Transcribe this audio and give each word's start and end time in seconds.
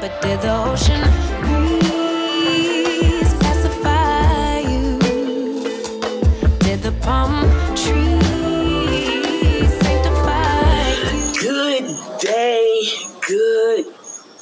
But 0.00 0.22
did 0.22 0.40
the 0.40 0.50
ocean 0.64 1.02
breeze 1.42 3.34
pacify 3.34 4.60
you? 4.60 4.98
Did 6.60 6.80
the 6.80 6.92
palm 7.02 7.44
trees 7.76 8.08
sanctify 9.82 10.94
you? 11.04 11.32
Good 11.38 11.86
day, 12.18 12.88
good 13.28 13.84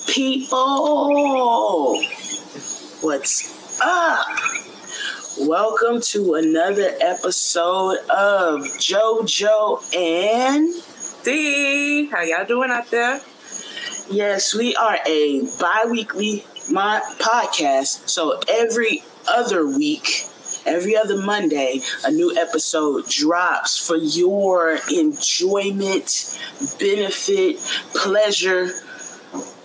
people. 0.06 2.04
What's 3.00 3.80
up? 3.80 4.28
Welcome 5.40 6.00
to 6.12 6.34
another 6.34 6.94
episode 7.00 7.98
of 8.10 8.62
JoJo 8.78 9.82
and 9.92 10.72
D, 11.24 12.06
how 12.06 12.22
y'all 12.22 12.46
doing 12.46 12.70
out 12.70 12.88
there? 12.92 13.20
Yes, 14.10 14.54
we 14.54 14.74
are 14.76 14.98
a 15.06 15.42
bi-weekly 15.60 16.44
mo- 16.70 17.00
podcast. 17.18 18.08
So 18.08 18.40
every 18.48 19.02
other 19.28 19.66
week, 19.66 20.24
every 20.64 20.96
other 20.96 21.16
Monday, 21.18 21.80
a 22.04 22.10
new 22.10 22.34
episode 22.36 23.06
drops 23.08 23.76
for 23.76 23.96
your 23.96 24.78
enjoyment, 24.90 26.38
benefit, 26.80 27.58
pleasure, 27.94 28.68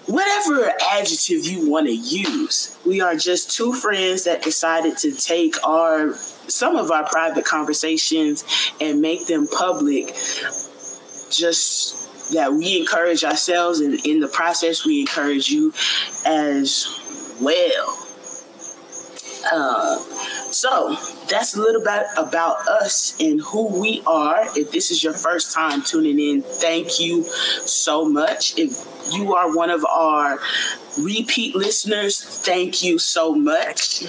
whatever 0.07 0.73
adjective 0.91 1.45
you 1.45 1.69
want 1.69 1.87
to 1.87 1.93
use. 1.93 2.77
We 2.85 2.99
are 2.99 3.15
just 3.15 3.55
two 3.55 3.71
friends 3.73 4.25
that 4.25 4.41
decided 4.43 4.97
to 4.99 5.13
take 5.13 5.55
our 5.65 6.13
some 6.47 6.75
of 6.75 6.91
our 6.91 7.05
private 7.07 7.45
conversations 7.45 8.43
and 8.81 9.01
make 9.01 9.27
them 9.27 9.47
public 9.47 10.13
just 11.31 12.09
that 12.31 12.53
we 12.53 12.79
encourage 12.79 13.23
ourselves 13.23 13.79
and 13.79 14.05
in 14.05 14.19
the 14.19 14.27
process 14.27 14.85
we 14.85 15.01
encourage 15.01 15.49
you 15.49 15.73
as 16.25 16.87
well. 17.41 17.99
Uh, 19.51 19.97
so 20.51 20.95
that's 21.29 21.55
a 21.55 21.61
little 21.61 21.81
bit 21.81 22.03
about 22.17 22.67
us 22.67 23.19
and 23.19 23.41
who 23.41 23.67
we 23.79 24.01
are. 24.07 24.45
If 24.55 24.71
this 24.71 24.91
is 24.91 25.03
your 25.03 25.13
first 25.13 25.53
time 25.53 25.81
tuning 25.81 26.19
in 26.19 26.41
thank 26.41 26.99
you 26.99 27.23
so 27.23 28.05
much. 28.05 28.57
If 28.57 28.85
you 29.11 29.35
are 29.35 29.53
one 29.53 29.69
of 29.69 29.83
our 29.85 30.39
repeat 30.97 31.55
listeners 31.55 32.21
thank 32.21 32.83
you 32.83 32.99
so 32.99 33.33
much. 33.33 34.05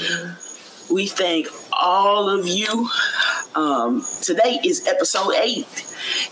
We 0.91 1.07
thank 1.07 1.49
all 1.73 2.29
of 2.29 2.47
you 2.47 2.89
um, 3.57 4.05
today 4.23 4.61
is 4.65 4.87
episode 4.87 5.35
eight 5.35 5.87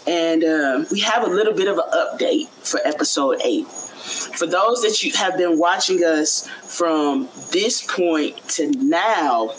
and 0.06 0.45
uh, 0.45 0.84
we 0.91 1.01
have 1.01 1.23
a 1.23 1.31
little 1.31 1.55
bit 1.55 1.69
of 1.69 1.78
an 1.78 1.84
update 1.92 2.48
for 2.48 2.81
episode 2.84 3.41
eight. 3.45 3.67
For 3.67 4.47
those 4.47 4.83
that 4.83 5.03
you 5.03 5.12
have 5.12 5.37
been 5.37 5.59
watching 5.59 5.98
us 6.05 6.48
from 6.48 7.28
this 7.53 7.87
point 7.87 8.37
to 8.50 8.70
now, 8.73 9.50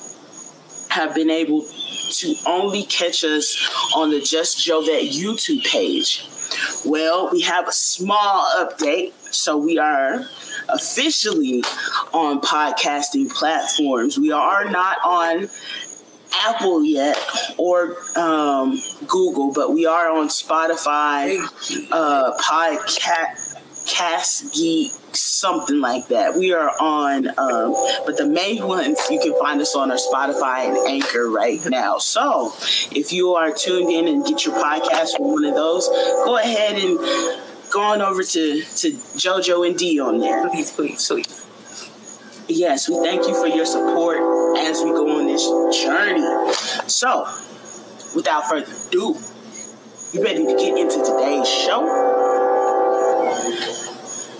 have 0.94 1.16
been 1.16 1.32
able 1.32 1.66
to 2.12 2.36
only 2.46 2.84
catch 2.84 3.24
us 3.24 3.58
on 3.96 4.12
the 4.12 4.22
Just 4.22 4.60
Jovette 4.60 5.10
YouTube 5.10 5.64
page. 5.66 6.28
Well, 6.86 7.32
we 7.32 7.42
have 7.42 7.68
a 7.68 7.72
small 7.72 8.46
update. 8.58 9.14
So 9.32 9.58
we 9.58 9.80
are 9.80 10.24
officially 10.70 11.64
on 12.14 12.40
podcasting 12.42 13.32
platforms. 13.32 14.20
We 14.20 14.32
are 14.32 14.66
not 14.70 14.98
on 15.04 15.50
Apple 16.42 16.84
yet 16.84 17.18
or 17.58 17.96
um, 18.18 18.80
Google, 19.08 19.52
but 19.54 19.74
we 19.74 19.86
are 19.86 20.12
on 20.12 20.28
Spotify, 20.28 21.38
uh, 21.92 22.38
Podcast, 22.38 23.56
Cast 23.86 24.54
Geek, 24.54 24.92
something 25.16 25.80
like 25.80 26.08
that. 26.08 26.36
We 26.36 26.54
are 26.54 26.72
on, 26.80 27.28
um, 27.38 27.76
but 28.06 28.18
the 28.18 28.26
main 28.26 28.66
ones 28.66 29.00
you 29.10 29.20
can 29.20 29.38
find 29.38 29.62
us 29.62 29.76
on 29.76 29.92
are 29.92 29.98
Spotify 29.98 30.70
and 30.70 30.78
Anchor 30.90 31.30
right 31.30 31.60
now. 31.70 31.98
So 31.98 32.54
if 32.92 33.12
you 33.12 33.36
are 33.36 33.52
tuned 33.54 33.92
in 33.92 34.08
and 34.08 34.26
get 34.26 34.46
your 34.46 34.56
podcast 34.56 35.18
from 35.18 35.34
one 35.34 35.46
of 35.46 35.56
those, 35.56 35.88
go 35.88 36.38
ahead 36.38 36.78
and 36.78 36.98
go 37.72 37.82
on 37.82 38.02
over 38.02 38.24
to 38.24 38.62
to 38.62 38.92
JoJo 38.92 39.68
and 39.68 39.78
D 39.78 40.00
on 40.00 40.20
there. 40.20 40.48
Please, 40.50 40.72
please, 40.72 41.08
please. 41.08 41.46
Yes, 42.48 42.90
we 42.90 42.96
thank 42.98 43.28
you 43.28 43.34
for 43.34 43.48
your 43.48 43.66
support 43.66 44.18
as 44.58 44.82
we 44.82 44.92
go 44.92 45.20
on 45.20 45.28
this 45.28 45.44
journey. 45.84 46.26
So, 46.88 47.28
without 48.16 48.48
further 48.50 48.72
ado, 48.88 49.16
you 50.14 50.24
ready 50.24 50.46
to 50.46 50.56
get 50.56 50.78
into 50.78 51.04
today's 51.04 51.48
show? 51.48 52.12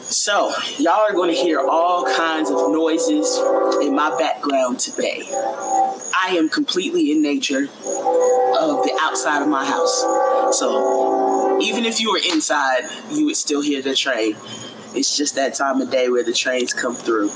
So, 0.04 0.54
y'all 0.78 1.02
are 1.10 1.14
going 1.14 1.34
to 1.34 1.36
hear 1.36 1.60
all 1.60 2.06
kinds 2.06 2.50
of 2.52 2.72
noises 2.72 3.38
in 3.82 3.96
my 3.96 4.16
background 4.18 4.80
today. 4.80 5.24
I 5.32 6.36
am 6.38 6.50
completely 6.50 7.12
in 7.12 7.22
nature 7.22 7.64
of 7.64 8.84
the 8.84 8.98
outside 9.02 9.42
of 9.42 9.48
my 9.48 9.66
house. 9.66 10.02
So, 10.58 11.60
even 11.62 11.86
if 11.86 12.00
you 12.00 12.12
were 12.12 12.22
inside, 12.32 12.84
you 13.12 13.26
would 13.26 13.36
still 13.36 13.62
hear 13.62 13.82
the 13.82 13.96
train. 13.96 14.36
It's 14.96 15.18
just 15.18 15.36
that 15.36 15.56
time 15.56 15.82
of 15.82 15.90
day 15.90 16.10
where 16.10 16.24
the 16.24 16.34
trains 16.34 16.72
come 16.74 16.94
through 16.94 17.32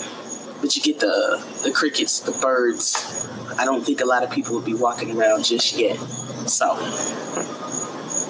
but 0.61 0.75
you 0.75 0.81
get 0.81 0.99
the 0.99 1.43
the 1.63 1.71
crickets, 1.71 2.19
the 2.19 2.31
birds. 2.31 3.27
I 3.57 3.65
don't 3.65 3.83
think 3.83 4.01
a 4.01 4.05
lot 4.05 4.23
of 4.23 4.31
people 4.31 4.55
would 4.55 4.65
be 4.65 4.73
walking 4.73 5.17
around 5.17 5.45
just 5.45 5.73
yet. 5.77 5.97
So, 6.47 6.75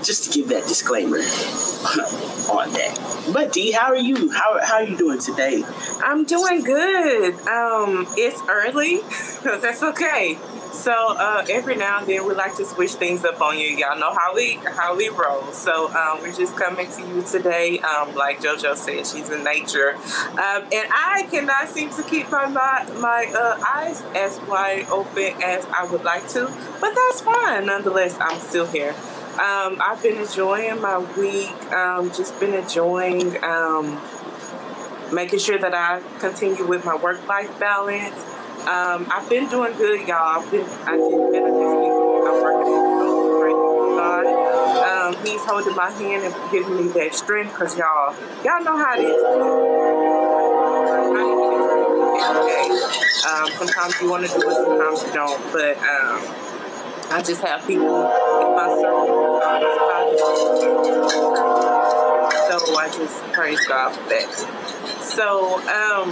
just 0.03 0.25
to 0.25 0.38
give 0.38 0.50
that 0.50 0.68
disclaimer 0.68 1.18
on 2.50 2.74
that. 2.74 3.28
But 3.34 3.53
D, 3.53 3.72
how 3.72 3.88
are 3.88 3.97
you? 3.97 4.31
How 4.31 4.59
how 4.63 4.75
are 4.75 4.84
you 4.84 4.97
doing 4.97 5.19
today? 5.19 5.63
I'm 6.00 6.24
doing 6.25 6.63
good. 6.63 7.34
Um, 7.47 8.08
it's 8.18 8.41
early, 8.50 9.02
but 9.44 9.62
that's 9.62 9.84
okay. 9.84 10.38
So 10.72 10.94
uh, 10.94 11.46
every 11.50 11.75
now 11.75 12.00
and 12.00 12.08
then 12.08 12.25
we 12.25 12.34
like 12.35 12.56
to 12.58 12.66
switch 12.66 12.94
things 12.94 13.25
up 13.25 13.41
on 13.41 13.58
you. 13.58 13.68
Y'all 13.68 14.00
know 14.00 14.13
how 14.13 14.35
we 14.35 14.56
how 14.56 14.96
we 14.96 15.09
roll. 15.09 15.52
So 15.52 15.90
um, 15.90 16.22
we're 16.22 16.34
just 16.34 16.56
coming 16.56 16.90
to 16.91 17.02
you 17.02 17.22
today. 17.24 17.79
Um, 17.79 18.16
like 18.16 18.40
JoJo 18.40 18.75
said, 18.75 19.08
she's 19.08 19.29
in 19.29 19.44
nature, 19.44 19.96
um, 19.96 20.64
and 20.72 20.88
I 20.94 21.28
cannot 21.31 21.69
seem 21.69 21.90
to 21.91 22.03
keep 22.03 22.29
my 22.29 22.46
my 22.47 23.31
uh, 23.35 23.64
eyes 23.75 24.03
as 24.16 24.40
wide 24.47 24.85
open 24.90 25.41
as 25.44 25.66
I 25.66 25.85
would 25.91 26.03
like 26.03 26.28
to. 26.29 26.46
But 26.79 26.94
that's 26.94 27.22
fine. 27.22 27.66
Nonetheless, 27.66 28.18
I'm 28.19 28.40
still 28.40 28.68
here. 28.68 28.96
Um, 29.37 29.77
I've 29.79 30.01
been 30.01 30.17
enjoying 30.17 30.81
my 30.81 30.97
week. 31.15 31.51
Um, 31.71 32.11
just 32.11 32.39
been 32.39 32.55
enjoying 32.55 33.37
um, 33.43 34.01
making 35.13 35.37
sure 35.37 35.59
that 35.59 35.75
I 35.75 36.01
continue 36.17 36.65
with 36.65 36.83
my 36.85 36.95
work 36.95 37.25
life 37.27 37.59
balance. 37.59 38.15
Um, 38.67 39.07
I've 39.13 39.29
been 39.29 39.47
doing 39.47 39.77
good, 39.77 40.07
y'all. 40.07 40.41
I've 40.41 40.49
been, 40.49 40.65
I 40.65 40.97
did 40.97 41.31
better 41.31 41.51
this 41.53 41.73
week. 41.77 41.93
I'm 42.25 42.41
working 42.41 42.71
with 42.73 42.97
God. 43.97 44.25
Um, 45.05 45.25
he's 45.25 45.45
holding 45.45 45.75
my 45.75 45.91
hand 45.91 46.23
and 46.23 46.51
giving 46.51 46.75
me 46.75 46.87
that 46.93 47.13
strength, 47.13 47.53
cause 47.53 47.77
y'all, 47.77 48.15
y'all 48.43 48.63
know 48.63 48.75
how 48.75 48.95
it 48.97 49.03
is. 49.03 49.23
Um, 53.23 53.51
sometimes 53.57 54.01
you 54.01 54.09
want 54.09 54.25
to 54.25 54.39
do 54.39 54.49
it, 54.49 54.55
sometimes 54.55 55.03
you 55.03 55.13
don't. 55.13 55.53
But 55.53 55.77
um, 55.77 56.47
I 57.09 57.22
just 57.22 57.41
have 57.41 57.66
people 57.66 57.85
in 57.85 58.56
my 58.56 58.68
circle. 58.75 59.40
So 62.47 62.75
I 62.75 62.90
just 62.94 63.23
praise 63.34 63.66
God 63.66 63.95
for 63.95 64.09
that. 64.09 64.29
So, 65.01 65.56
um, 65.69 66.12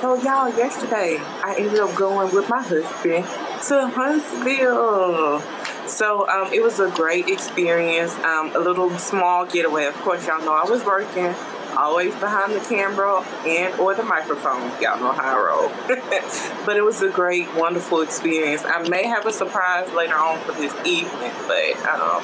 so 0.00 0.14
y'all, 0.16 0.50
yesterday 0.56 1.16
I 1.18 1.54
ended 1.58 1.80
up 1.80 1.94
going 1.94 2.34
with 2.34 2.48
my 2.50 2.62
husband 2.62 3.24
to 3.68 3.88
Huntsville. 3.88 5.40
So 5.88 6.28
um, 6.28 6.52
it 6.52 6.62
was 6.62 6.78
a 6.78 6.90
great 6.90 7.28
experience. 7.28 8.14
Um, 8.16 8.54
a 8.54 8.58
little 8.58 8.90
small 8.98 9.46
getaway. 9.46 9.86
Of 9.86 9.94
course, 10.02 10.26
y'all 10.26 10.44
know 10.44 10.52
I 10.52 10.68
was 10.68 10.84
working, 10.84 11.34
always 11.76 12.14
behind 12.14 12.52
the 12.52 12.60
camera 12.60 13.20
and 13.46 13.78
or 13.78 13.94
the 13.94 14.02
microphone. 14.02 14.70
Y'all 14.80 14.98
know 14.98 15.12
how 15.12 15.36
I 15.36 15.44
roll. 15.44 15.68
but 16.66 16.76
it 16.76 16.82
was 16.82 17.02
a 17.02 17.10
great, 17.10 17.52
wonderful 17.54 18.00
experience. 18.00 18.64
I 18.64 18.88
may 18.88 19.06
have 19.06 19.26
a 19.26 19.32
surprise 19.32 19.92
later 19.92 20.16
on 20.16 20.40
for 20.40 20.52
this 20.52 20.74
evening, 20.86 21.32
but 21.46 21.76
um, 21.86 22.22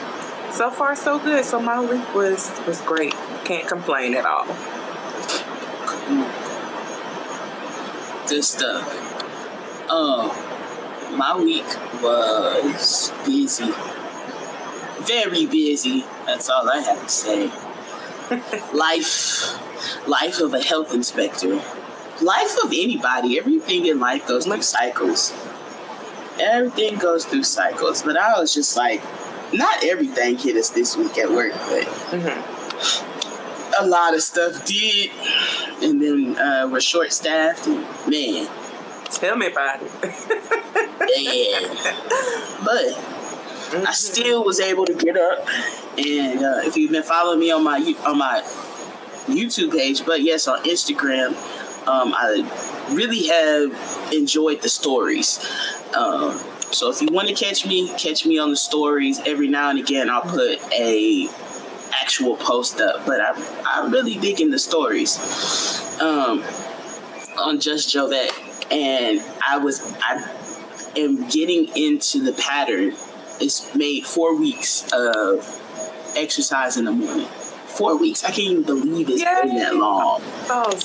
so 0.53 0.71
far 0.71 0.97
so 0.97 1.19
good. 1.19 1.45
So 1.45 1.61
my 1.61 1.81
week 1.81 2.15
was 2.15 2.51
was 2.67 2.81
great. 2.83 3.15
Can't 3.45 3.69
complain 3.69 4.15
at 4.15 4.25
all. 4.25 4.47
Good 8.29 8.45
stuff. 8.45 9.91
Um, 9.91 10.31
my 11.17 11.37
week 11.37 11.67
was 12.03 13.13
busy, 13.27 13.73
very 15.03 15.47
busy. 15.47 16.05
That's 16.25 16.49
all 16.49 16.69
I 16.69 16.79
have 16.79 17.03
to 17.03 17.09
say. 17.09 17.51
Life, 18.75 20.07
life 20.09 20.41
of 20.41 20.55
a 20.55 20.63
health 20.63 20.95
inspector, 20.95 21.55
life 22.23 22.57
of 22.65 22.71
anybody. 22.73 23.39
Everything 23.39 23.87
in 23.87 23.99
life 24.01 24.27
goes 24.27 24.45
through 24.47 24.63
cycles. 24.63 25.33
Everything 26.41 26.99
goes 26.99 27.25
through 27.25 27.45
cycles. 27.45 28.03
But 28.03 28.17
I 28.17 28.39
was 28.39 28.55
just 28.55 28.77
like, 28.77 29.03
not 29.53 29.85
everything 29.85 30.39
hit 30.39 30.57
us 30.57 30.71
this 30.71 30.97
week 30.97 31.19
at 31.19 31.31
work, 31.31 31.53
but 31.53 31.85
Mm-hmm. 32.13 33.85
a 33.85 33.87
lot 33.87 34.15
of 34.15 34.23
stuff 34.23 34.65
did. 34.65 35.11
and 35.83 36.01
then 36.01 36.37
uh, 36.39 36.69
we're 36.71 36.81
short 36.81 37.13
staffed. 37.13 37.67
Man, 38.09 38.49
Tell 39.11 39.37
me 39.37 39.47
about 39.49 39.81
it. 39.83 39.91
yeah. 41.19 41.69
But 42.65 43.87
I 43.87 43.93
still 43.93 44.43
was 44.43 44.59
able 44.59 44.87
to 44.87 44.95
get 44.95 45.19
up, 45.19 45.47
and 45.99 46.43
uh, 46.43 46.61
if 46.63 46.77
you've 46.77 46.91
been 46.91 47.03
following 47.03 47.39
me 47.39 47.51
on 47.51 47.63
my 47.63 47.79
on 48.07 48.19
my 48.19 48.43
YouTube 49.27 49.73
page, 49.73 50.05
but 50.05 50.23
yes, 50.23 50.49
on 50.49 50.63
Instagram, 50.65 51.29
um, 51.87 52.15
I 52.15 52.89
really 52.93 53.27
have 53.27 54.13
enjoyed 54.13 54.63
the 54.63 54.69
stories. 54.69 55.39
Um, 55.95 56.39
so 56.73 56.91
if 56.91 57.03
you 57.03 57.09
want 57.11 57.29
to 57.29 57.35
catch 57.35 57.67
me, 57.67 57.89
catch 57.99 58.25
me 58.25 58.39
on 58.39 58.51
the 58.51 58.57
stories. 58.57 59.21
Every 59.27 59.49
now 59.49 59.71
and 59.71 59.79
again, 59.79 60.09
I'll 60.09 60.23
put 60.23 60.59
a 60.73 61.29
actual 62.01 62.37
post 62.37 62.81
up, 62.81 63.05
but 63.05 63.21
I 63.21 63.33
I 63.67 63.89
really 63.91 64.17
dig 64.17 64.41
in 64.41 64.51
the 64.51 64.59
stories 64.59 65.19
um, 66.01 66.43
on 67.39 67.61
Just 67.61 67.95
Jovette, 67.95 68.33
and 68.73 69.23
I 69.47 69.59
was 69.59 69.95
I 70.01 70.27
am 70.97 71.29
getting 71.29 71.69
into 71.77 72.23
the 72.23 72.33
pattern. 72.33 72.95
It's 73.41 73.75
made 73.75 74.07
four 74.07 74.37
weeks 74.37 74.91
of 74.93 75.62
exercise 76.17 76.77
in 76.77 76.85
the 76.85 76.93
morning. 76.93 77.27
Four 77.27 77.97
weeks. 77.99 78.23
I 78.25 78.29
can't 78.29 78.39
even 78.41 78.63
believe 78.65 79.09
it's 79.09 79.23
been 79.23 79.57
that 79.57 79.75
long. 79.75 80.21
Oh, 80.51 80.79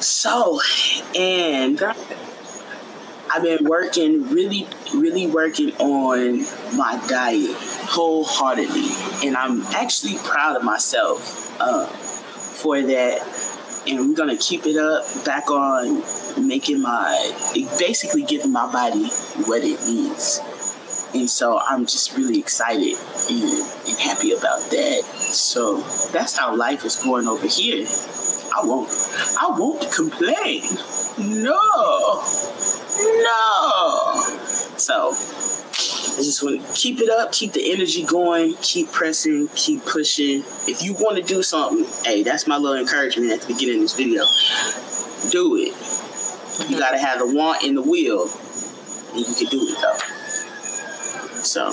So, 0.00 0.60
and 1.14 1.82
I've 3.34 3.42
been 3.42 3.64
working, 3.64 4.28
really, 4.30 4.66
really 4.94 5.26
working 5.26 5.72
on 5.76 6.46
my 6.76 7.02
diet 7.08 7.50
wholeheartedly, 7.56 9.26
and 9.26 9.36
I'm 9.36 9.62
actually 9.74 10.18
proud 10.24 10.56
of 10.56 10.62
myself 10.62 11.60
uh, 11.60 11.86
for 11.86 12.80
that. 12.80 13.22
And 13.86 14.08
we're 14.08 14.16
gonna 14.16 14.38
keep 14.38 14.66
it 14.66 14.76
up, 14.76 15.04
back 15.26 15.50
on 15.50 16.02
making 16.46 16.80
my, 16.80 17.32
basically 17.78 18.22
giving 18.22 18.52
my 18.52 18.70
body 18.72 19.08
what 19.46 19.62
it 19.62 19.78
needs. 19.86 20.40
And 21.12 21.28
so 21.28 21.58
I'm 21.58 21.86
just 21.86 22.16
really 22.16 22.38
excited 22.38 22.96
and, 23.30 23.88
and 23.88 23.98
happy 23.98 24.32
about 24.32 24.60
that. 24.70 25.02
So 25.32 25.80
that's 26.12 26.36
how 26.36 26.56
life 26.56 26.84
is 26.84 26.96
going 26.96 27.26
over 27.26 27.46
here. 27.46 27.86
I 28.56 28.64
won't, 28.64 28.90
I 29.40 29.54
won't 29.58 29.90
complain. 29.92 30.62
No, 31.18 32.22
no. 33.22 34.14
So 34.76 35.08
I 35.08 36.22
just 36.22 36.42
want 36.42 36.64
to 36.64 36.72
keep 36.74 37.00
it 37.00 37.10
up, 37.10 37.32
keep 37.32 37.52
the 37.52 37.72
energy 37.72 38.04
going, 38.04 38.54
keep 38.62 38.92
pressing, 38.92 39.48
keep 39.56 39.84
pushing. 39.84 40.44
If 40.68 40.82
you 40.82 40.94
want 40.94 41.16
to 41.16 41.22
do 41.22 41.42
something, 41.42 41.84
hey, 42.04 42.22
that's 42.22 42.46
my 42.46 42.56
little 42.56 42.78
encouragement 42.78 43.32
at 43.32 43.40
the 43.40 43.52
beginning 43.52 43.76
of 43.76 43.82
this 43.82 43.96
video. 43.96 44.24
Do 45.30 45.56
it. 45.56 45.72
You 46.70 46.78
gotta 46.78 46.98
have 46.98 47.18
the 47.18 47.26
want 47.26 47.64
and 47.64 47.76
the 47.76 47.82
will, 47.82 48.28
and 49.12 49.26
you 49.26 49.34
can 49.34 49.46
do 49.46 49.66
it 49.68 49.76
though. 49.80 49.98
So 51.42 51.72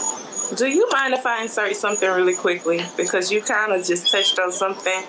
Do 0.55 0.67
you 0.67 0.85
mind 0.91 1.13
if 1.13 1.25
I 1.25 1.43
insert 1.43 1.77
something 1.77 2.09
really 2.09 2.35
quickly? 2.35 2.81
Because 2.97 3.31
you 3.31 3.41
kind 3.41 3.71
of 3.71 3.85
just 3.85 4.11
touched 4.11 4.37
on 4.37 4.51
something. 4.51 5.01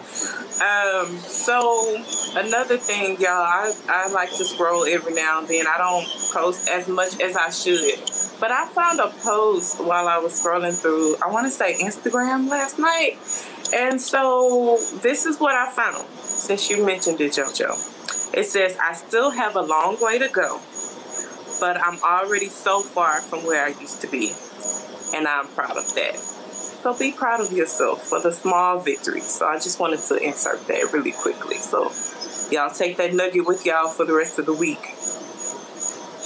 Um, 0.62 1.16
so 1.18 2.00
another 2.36 2.76
thing, 2.76 3.20
y'all, 3.20 3.30
I, 3.30 3.72
I 3.88 4.12
like 4.12 4.30
to 4.36 4.44
scroll 4.44 4.84
every 4.84 5.14
now 5.14 5.40
and 5.40 5.48
then. 5.48 5.66
I 5.66 5.78
don't 5.78 6.06
post 6.32 6.68
as 6.68 6.86
much 6.86 7.20
as 7.20 7.36
I 7.36 7.50
should. 7.50 7.98
But 8.38 8.52
I 8.52 8.68
found 8.68 9.00
a 9.00 9.08
post 9.08 9.80
while 9.80 10.06
I 10.06 10.18
was 10.18 10.40
scrolling 10.40 10.80
through, 10.80 11.16
I 11.16 11.28
want 11.28 11.46
to 11.46 11.50
say 11.50 11.74
Instagram 11.74 12.48
last 12.48 12.78
night. 12.78 13.18
And 13.74 14.00
so 14.00 14.78
this 15.02 15.26
is 15.26 15.40
what 15.40 15.56
I 15.56 15.72
found 15.72 16.06
since 16.20 16.70
you 16.70 16.86
mentioned 16.86 17.20
it, 17.20 17.32
JoJo. 17.32 18.32
It 18.32 18.44
says, 18.44 18.76
I 18.80 18.92
still 18.92 19.30
have 19.30 19.56
a 19.56 19.62
long 19.62 19.96
way 20.00 20.20
to 20.20 20.28
go, 20.28 20.60
but 21.58 21.82
I'm 21.82 22.00
already 22.04 22.46
so 22.46 22.80
far 22.80 23.20
from 23.20 23.40
where 23.44 23.64
I 23.64 23.70
used 23.80 24.00
to 24.02 24.06
be 24.06 24.32
and 25.14 25.26
I'm 25.26 25.46
proud 25.48 25.76
of 25.76 25.94
that. 25.94 26.16
So 26.16 26.94
be 26.98 27.12
proud 27.12 27.40
of 27.40 27.52
yourself 27.52 28.02
for 28.02 28.20
the 28.20 28.32
small 28.32 28.80
victories. 28.80 29.26
So 29.26 29.46
I 29.46 29.54
just 29.54 29.78
wanted 29.78 30.00
to 30.00 30.16
insert 30.16 30.66
that 30.66 30.92
really 30.92 31.12
quickly. 31.12 31.56
So 31.56 31.92
y'all 32.50 32.74
take 32.74 32.96
that 32.96 33.14
nugget 33.14 33.46
with 33.46 33.64
y'all 33.64 33.88
for 33.88 34.04
the 34.04 34.14
rest 34.14 34.38
of 34.38 34.46
the 34.46 34.52
week. 34.52 34.91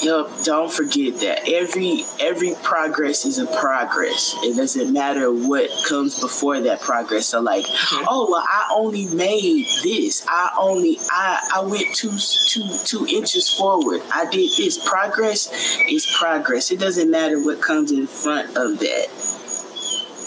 Yep, 0.03 0.45
don't 0.45 0.71
forget 0.71 1.21
that 1.21 1.49
every 1.49 2.05
every 2.21 2.55
progress 2.63 3.25
is 3.25 3.39
a 3.39 3.47
progress. 3.47 4.35
It 4.43 4.57
doesn't 4.57 4.93
matter 4.93 5.33
what 5.33 5.71
comes 5.89 6.21
before 6.21 6.61
that 6.61 6.83
progress. 6.83 7.27
So 7.27 7.41
like, 7.41 7.65
uh-huh. 7.65 8.07
oh 8.09 8.31
well, 8.31 8.45
I 8.47 8.73
only 8.75 9.07
made 9.07 9.67
this. 9.83 10.27
I 10.29 10.55
only 10.59 10.99
I 11.11 11.51
I 11.55 11.61
went 11.61 11.95
two 11.95 12.13
two 12.47 12.69
two 12.85 13.07
inches 13.07 13.53
forward. 13.55 14.03
I 14.13 14.27
did 14.31 14.51
this. 14.59 14.87
Progress 14.87 15.51
is 15.89 16.07
progress. 16.19 16.71
It 16.71 16.79
doesn't 16.79 17.11
matter 17.11 17.43
what 17.43 17.63
comes 17.63 17.91
in 17.91 18.07
front 18.07 18.49
of 18.51 18.79
that. 18.81 19.07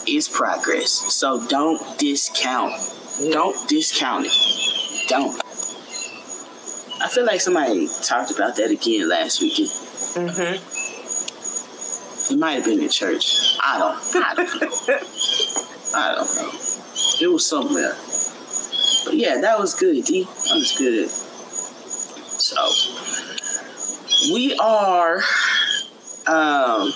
It's 0.07 0.27
progress. 0.27 0.91
So 1.13 1.45
don't 1.47 1.99
discount. 1.99 2.73
Don't 3.31 3.69
discount 3.69 4.25
it. 4.27 5.07
Don't. 5.09 5.48
I 7.01 7.07
feel 7.07 7.25
like 7.25 7.41
somebody 7.41 7.87
talked 8.03 8.31
about 8.31 8.55
that 8.57 8.71
again 8.71 9.07
last 9.09 9.41
week. 9.41 9.59
It, 9.59 9.69
Mm-hmm. 10.09 10.57
it 12.33 12.37
might 12.39 12.53
have 12.53 12.65
been 12.65 12.81
in 12.81 12.89
church. 12.89 13.57
I 13.61 13.77
don't. 13.77 13.95
I 14.25 14.33
don't 14.33 14.61
know. 14.61 14.97
I 15.95 16.15
don't 16.15 16.35
know. 16.35 16.51
It 17.21 17.27
was 17.31 17.45
somewhere. 17.45 17.93
But 19.05 19.15
yeah, 19.15 19.39
that 19.41 19.59
was 19.59 19.75
good, 19.79 20.03
D. 20.03 20.23
That 20.23 20.55
was 20.55 20.75
good. 20.79 21.09
So 22.41 22.59
we 24.33 24.55
are 24.57 25.17
um 26.27 26.91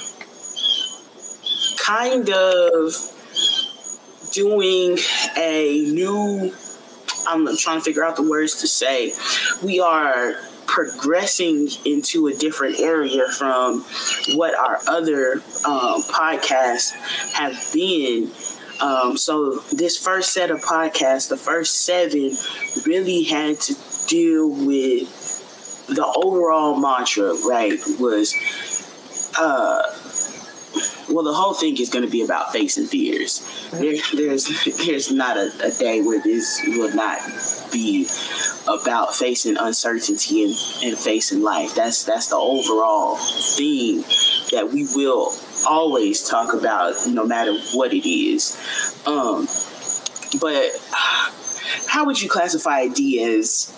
kind 1.86 2.30
of 2.32 2.94
doing 4.32 4.98
a 5.38 5.86
new 5.92 6.52
I'm 7.28 7.58
trying 7.58 7.80
to 7.80 7.84
figure 7.84 8.04
out 8.04 8.16
the 8.16 8.30
words 8.30 8.62
to 8.62 8.68
say. 8.68 9.14
We 9.64 9.80
are 9.80 10.36
progressing 10.66 11.70
into 11.86 12.28
a 12.28 12.34
different 12.34 12.80
area 12.80 13.28
from 13.38 13.82
what 14.36 14.56
our 14.56 14.80
other 14.88 15.34
um, 15.66 16.02
podcasts 16.04 16.92
have 17.34 17.58
been. 17.74 18.32
Um, 18.82 19.18
so 19.18 19.60
this 19.72 19.98
first 19.98 20.34
set 20.34 20.52
of 20.52 20.62
podcasts, 20.62 21.30
the 21.30 21.38
first 21.38 21.84
seven, 21.84 22.36
really 22.86 23.24
had 23.24 23.60
to 23.62 23.76
deal 24.08 24.50
with 24.50 25.88
the 25.88 26.06
overall 26.24 26.80
mantra. 26.80 27.34
Right? 27.46 27.80
Was 28.00 28.34
uh, 29.40 29.84
well, 31.10 31.24
the 31.24 31.34
whole 31.34 31.54
thing 31.54 31.78
is 31.78 31.90
going 31.90 32.06
to 32.06 32.12
be 32.12 32.22
about 32.22 32.52
facing 32.52 32.86
fears. 32.86 33.70
There, 33.72 33.96
there's 34.14 34.48
there's 34.86 35.12
not 35.12 35.38
a, 35.38 35.52
a 35.64 35.72
day 35.72 36.02
where 36.02 36.22
this 36.22 36.62
will 36.68 36.94
not 36.94 37.20
be 37.72 38.08
about 38.68 39.16
facing 39.16 39.58
uncertainty 39.58 40.44
and, 40.44 40.56
and 40.84 40.98
facing 40.98 41.42
life. 41.42 41.76
That's 41.76 42.04
that's 42.04 42.28
the 42.28 42.36
overall 42.36 43.18
theme 43.18 44.02
that 44.52 44.70
we 44.72 44.88
will 44.96 45.34
always 45.68 46.28
talk 46.28 46.54
about, 46.54 46.96
no 47.08 47.26
matter 47.26 47.54
what 47.74 47.94
it 47.94 48.08
is. 48.08 48.58
Um, 49.06 49.48
but 50.40 50.72
how 51.88 52.06
would 52.06 52.22
you 52.22 52.30
classify 52.30 52.88
D 52.88 53.24
as 53.24 53.72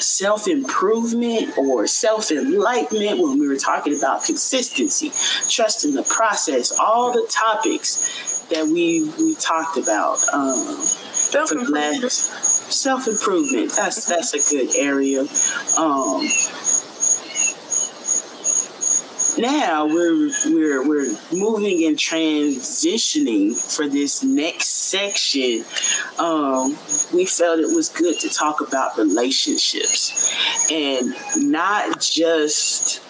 self 0.00 0.48
improvement 0.48 1.56
or 1.58 1.86
self 1.86 2.30
enlightenment 2.30 3.20
when 3.20 3.38
we 3.38 3.48
were 3.48 3.56
talking 3.56 3.96
about 3.96 4.24
consistency, 4.24 5.10
trust 5.48 5.84
in 5.84 5.94
the 5.94 6.02
process, 6.02 6.72
all 6.78 7.12
the 7.12 7.26
topics 7.30 8.46
that 8.50 8.66
we 8.66 9.10
we 9.18 9.34
talked 9.34 9.76
about 9.76 10.18
um, 10.32 10.58
the 11.32 11.68
last 11.70 12.72
self 12.72 13.06
improvement. 13.06 13.72
That's 13.72 14.06
that's 14.06 14.34
a 14.34 14.56
good 14.56 14.74
area. 14.76 15.26
Um, 15.76 16.26
now 19.38 19.86
we're 19.86 20.30
we're 20.46 20.86
we're 20.86 21.16
moving 21.32 21.86
and 21.86 21.96
transitioning 21.96 23.54
for 23.76 23.88
this 23.88 24.22
next 24.22 24.68
section. 24.68 25.64
Um, 26.18 26.76
we 27.14 27.24
felt 27.26 27.60
it 27.60 27.74
was 27.74 27.88
good 27.88 28.18
to 28.20 28.28
talk 28.28 28.60
about 28.60 28.98
relationships 28.98 30.34
and 30.70 31.14
not 31.36 32.00
just 32.00 33.04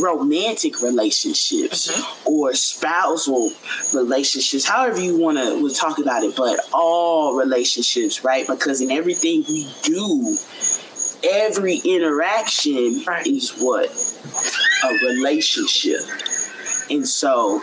romantic 0.00 0.80
relationships 0.82 1.90
or 2.24 2.54
spousal 2.54 3.50
relationships, 3.94 4.64
however 4.66 5.00
you 5.00 5.18
want 5.18 5.36
to 5.38 5.60
we'll 5.62 5.74
talk 5.74 5.98
about 5.98 6.22
it, 6.22 6.34
but 6.36 6.58
all 6.72 7.36
relationships, 7.36 8.24
right? 8.24 8.46
Because 8.46 8.80
in 8.80 8.90
everything 8.90 9.44
we 9.48 9.70
do, 9.82 10.36
every 11.24 11.76
interaction 11.84 13.02
Right. 13.06 13.26
is 13.26 13.50
what 13.58 13.90
a 14.84 15.06
relationship, 15.06 16.00
and 16.90 17.06
so 17.06 17.60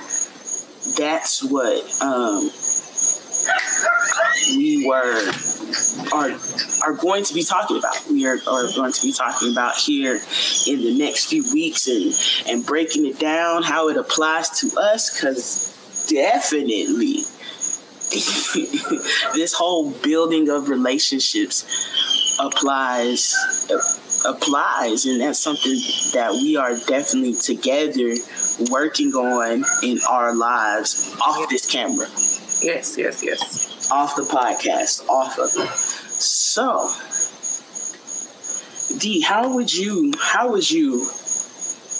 that's 0.97 1.43
what 1.43 1.83
um, 2.01 2.49
we 4.55 4.85
were 4.87 5.31
are 6.13 6.31
are 6.85 6.93
going 6.93 7.23
to 7.23 7.33
be 7.33 7.43
talking 7.43 7.77
about. 7.77 7.95
We 8.09 8.25
are, 8.27 8.37
are 8.47 8.67
going 8.75 8.93
to 8.93 9.01
be 9.01 9.11
talking 9.11 9.51
about 9.51 9.75
here 9.75 10.19
in 10.67 10.81
the 10.81 10.97
next 10.97 11.29
few 11.29 11.43
weeks 11.53 11.87
and 11.87 12.13
and 12.49 12.65
breaking 12.65 13.05
it 13.05 13.19
down 13.19 13.63
how 13.63 13.89
it 13.89 13.97
applies 13.97 14.49
to 14.61 14.79
us 14.79 15.13
because 15.13 16.07
definitely 16.09 17.23
this 19.35 19.53
whole 19.53 19.91
building 19.91 20.49
of 20.49 20.69
relationships 20.69 21.65
applies 22.39 23.35
applies 24.27 25.05
and 25.05 25.21
that's 25.21 25.39
something 25.39 25.79
that 26.13 26.31
we 26.33 26.55
are 26.57 26.75
definitely 26.87 27.33
together 27.33 28.13
working 28.71 29.13
on 29.13 29.63
in 29.83 29.99
our 30.09 30.35
lives 30.35 31.15
off 31.25 31.49
this 31.49 31.69
camera. 31.69 32.07
Yes, 32.61 32.97
yes, 32.97 33.23
yes. 33.23 33.89
off 33.91 34.15
the 34.15 34.23
podcast 34.23 35.07
off 35.07 35.37
of 35.39 35.51
it. 35.55 35.69
So 35.69 36.89
d 38.99 39.21
how 39.21 39.53
would 39.53 39.73
you 39.73 40.11
how 40.19 40.51
would 40.51 40.69
you 40.69 41.07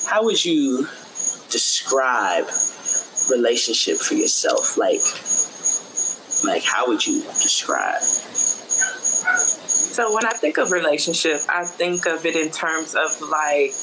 how 0.08 0.24
would 0.24 0.44
you 0.44 0.88
describe 1.50 2.46
relationship 3.30 3.98
for 3.98 4.16
yourself? 4.16 4.78
Like 4.78 5.02
like 6.44 6.64
how 6.64 6.88
would 6.88 7.06
you 7.06 7.22
describe 7.22 8.02
So 9.98 10.14
when 10.14 10.28
I 10.28 10.30
think 10.30 10.60
of 10.60 10.72
relationship, 10.72 11.42
I 11.50 11.66
think 11.66 12.06
of 12.06 12.24
it 12.24 12.36
in 12.36 12.52
terms 12.52 12.94
of 12.94 13.20
like, 13.20 13.74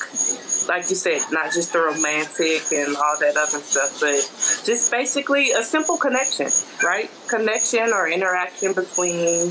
like 0.69 0.89
you 0.89 0.95
said, 0.95 1.23
not 1.33 1.53
just 1.53 1.73
the 1.73 1.81
romantic 1.81 2.71
and 2.73 2.95
all 2.95 3.19
that 3.19 3.37
other 3.37 3.59
stuff, 3.59 3.99
but 3.99 4.23
just 4.65 4.93
basically 4.93 5.51
a 5.51 5.65
simple 5.65 5.97
connection, 5.97 6.47
right? 6.85 7.11
Connection 7.27 7.93
or 7.93 8.09
interaction 8.09 8.75
between 8.75 9.51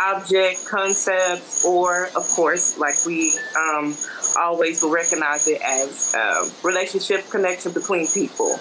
object, 0.00 0.64
concepts, 0.64 1.66
or 1.66 2.06
of 2.16 2.26
course, 2.34 2.78
like 2.78 3.04
we 3.04 3.34
um, 3.54 3.94
always 4.38 4.82
will 4.82 4.88
recognize 4.88 5.46
it 5.46 5.60
as 5.60 6.14
um, 6.14 6.50
relationship 6.64 7.28
connection 7.28 7.72
between 7.72 8.06
people, 8.06 8.58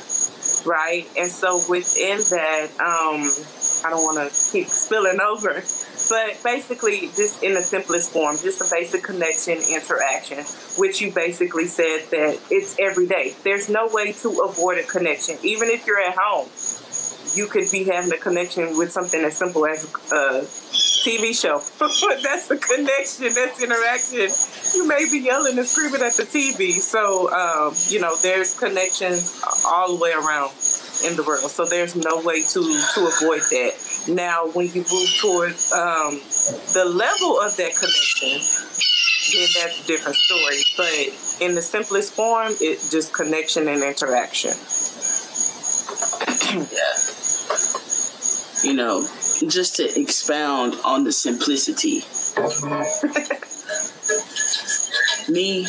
right? 0.65 1.07
And 1.17 1.31
so 1.31 1.63
within 1.69 2.17
that, 2.29 2.71
um, 2.81 3.31
I 3.85 3.89
don't 3.89 4.03
want 4.03 4.17
to 4.17 4.51
keep 4.51 4.67
spilling 4.67 5.21
over, 5.21 5.63
but 6.09 6.41
basically, 6.43 7.09
just 7.15 7.43
in 7.43 7.53
the 7.53 7.61
simplest 7.61 8.11
form, 8.11 8.37
just 8.37 8.61
a 8.61 8.67
basic 8.71 9.03
connection 9.03 9.57
interaction, 9.69 10.39
which 10.77 11.01
you 11.01 11.11
basically 11.11 11.65
said 11.65 12.01
that 12.11 12.39
it's 12.49 12.77
every 12.79 13.07
day. 13.07 13.35
There's 13.43 13.69
no 13.69 13.87
way 13.87 14.11
to 14.13 14.29
avoid 14.41 14.77
a 14.77 14.83
connection, 14.83 15.37
even 15.43 15.69
if 15.69 15.85
you're 15.85 15.99
at 15.99 16.15
home. 16.17 16.49
You 17.35 17.47
could 17.47 17.69
be 17.71 17.83
having 17.83 18.11
a 18.11 18.17
connection 18.17 18.77
with 18.77 18.91
something 18.91 19.21
as 19.21 19.37
simple 19.37 19.67
as 19.67 19.83
a 20.11 20.47
TV 21.07 21.39
show. 21.39 21.59
that's 22.23 22.47
the 22.47 22.57
connection, 22.57 23.33
that's 23.33 23.61
interaction. 23.61 24.27
You 24.75 24.87
may 24.87 25.05
be 25.11 25.19
yelling 25.19 25.57
and 25.57 25.67
screaming 25.67 26.01
at 26.01 26.13
the 26.13 26.23
TV. 26.23 26.73
So, 26.73 27.31
um, 27.31 27.75
you 27.89 27.99
know, 27.99 28.15
there's 28.21 28.57
connections 28.57 29.41
all 29.65 29.95
the 29.95 30.01
way 30.01 30.11
around 30.11 30.51
in 31.05 31.15
the 31.15 31.23
world. 31.23 31.49
So 31.51 31.65
there's 31.65 31.95
no 31.95 32.21
way 32.21 32.41
to 32.41 32.59
to 32.95 33.07
avoid 33.07 33.41
that. 33.51 33.73
Now, 34.07 34.47
when 34.47 34.67
you 34.67 34.85
move 34.91 35.09
towards 35.19 35.73
um, 35.73 36.21
the 36.73 36.85
level 36.85 37.41
of 37.41 37.57
that 37.57 37.75
connection, 37.75 38.39
then 39.33 39.47
that's 39.55 39.83
a 39.83 39.87
different 39.87 40.15
story. 40.15 40.63
But 40.77 41.45
in 41.45 41.55
the 41.55 41.61
simplest 41.61 42.13
form, 42.13 42.53
it's 42.61 42.89
just 42.89 43.13
connection 43.13 43.67
and 43.67 43.83
interaction. 43.83 44.51
yeah. 46.47 46.93
you 48.63 48.73
know 48.73 49.05
just 49.47 49.75
to 49.75 49.99
expound 49.99 50.75
on 50.83 51.03
the 51.03 51.11
simplicity 51.11 51.97
me 55.29 55.63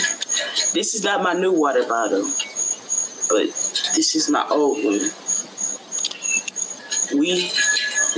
this 0.74 0.94
is 0.94 1.04
not 1.04 1.22
my 1.22 1.34
new 1.34 1.52
water 1.52 1.84
bottle 1.88 2.22
but 3.28 3.46
this 3.96 4.14
is 4.14 4.30
my 4.30 4.46
old 4.50 4.82
one 4.84 5.00
we 7.18 7.50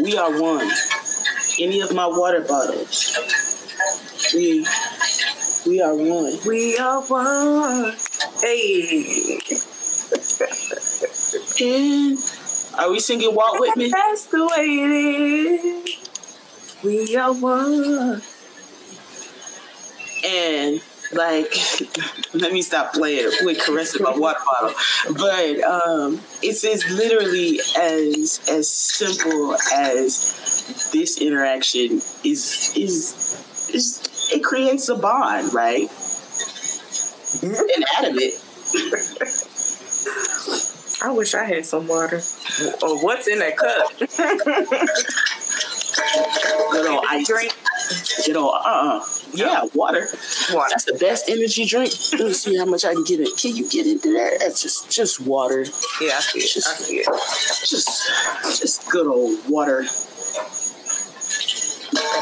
we 0.02 0.16
are 0.16 0.40
one 0.40 0.68
any 1.58 1.80
of 1.80 1.94
my 1.94 2.06
water 2.06 2.40
bottles 2.40 3.16
we 4.34 4.66
we 5.66 5.80
are 5.80 5.94
one 5.94 6.38
We 6.46 6.78
are 6.78 7.02
one. 7.02 7.94
Hey, 8.40 9.38
and 11.60 12.18
are 12.78 12.90
we 12.90 12.98
singing 13.00 13.34
walk 13.34 13.58
with 13.58 13.76
me 13.76 13.90
that's 13.90 14.26
the 14.26 14.46
way 14.46 14.64
it 14.64 15.64
is. 15.64 16.82
We 16.82 17.16
are 17.16 17.32
one. 17.34 18.22
and 20.24 20.80
like 21.12 21.52
let 22.34 22.52
me 22.52 22.62
stop 22.62 22.92
playing 22.92 23.30
with 23.42 23.60
caressing 23.60 24.02
my 24.02 24.16
water 24.16 24.38
bottle 24.46 24.74
but 25.14 25.60
um 25.62 26.20
it's 26.42 26.64
as 26.64 26.88
literally 26.90 27.60
as 27.78 28.40
as 28.48 28.68
simple 28.68 29.54
as 29.72 30.90
this 30.92 31.20
interaction 31.20 32.00
is 32.24 32.72
is 32.76 33.68
is 33.72 34.30
it 34.32 34.44
creates 34.44 34.88
a 34.88 34.96
bond 34.96 35.52
right 35.52 35.88
and 37.42 37.84
out 37.96 38.10
of 38.10 38.16
it. 38.16 38.34
I 41.02 41.12
wish 41.12 41.34
I 41.34 41.44
had 41.44 41.64
some 41.64 41.86
water. 41.86 42.20
Or 42.82 43.02
what's 43.02 43.28
in 43.28 43.38
that 43.38 43.56
cup? 43.56 43.98
good 46.70 46.86
old 46.86 47.04
ice 47.08 47.26
Drink 47.26 47.54
good 48.26 48.36
old 48.36 48.54
uh-uh 48.54 49.04
yeah 49.32 49.64
water 49.74 50.06
water. 50.52 50.68
that's 50.70 50.84
the 50.84 50.96
best 51.00 51.28
energy 51.28 51.64
drink 51.64 51.92
let 52.12 52.20
me 52.22 52.32
see 52.32 52.56
how 52.56 52.64
much 52.64 52.84
i 52.84 52.92
can 52.92 53.04
get 53.04 53.20
it 53.20 53.28
can 53.36 53.54
you 53.56 53.68
get 53.68 53.86
into 53.86 54.12
that? 54.12 54.38
that's 54.40 54.62
just 54.62 54.90
just 54.90 55.20
water 55.20 55.60
Yeah, 56.00 56.16
I 56.16 56.20
see 56.20 56.38
it. 56.38 56.56
I 56.56 56.74
see 56.74 56.96
it. 56.96 57.06
just 57.68 58.60
just 58.60 58.90
good 58.90 59.06
old 59.06 59.38
water. 59.48 59.84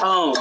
Um 0.02 0.34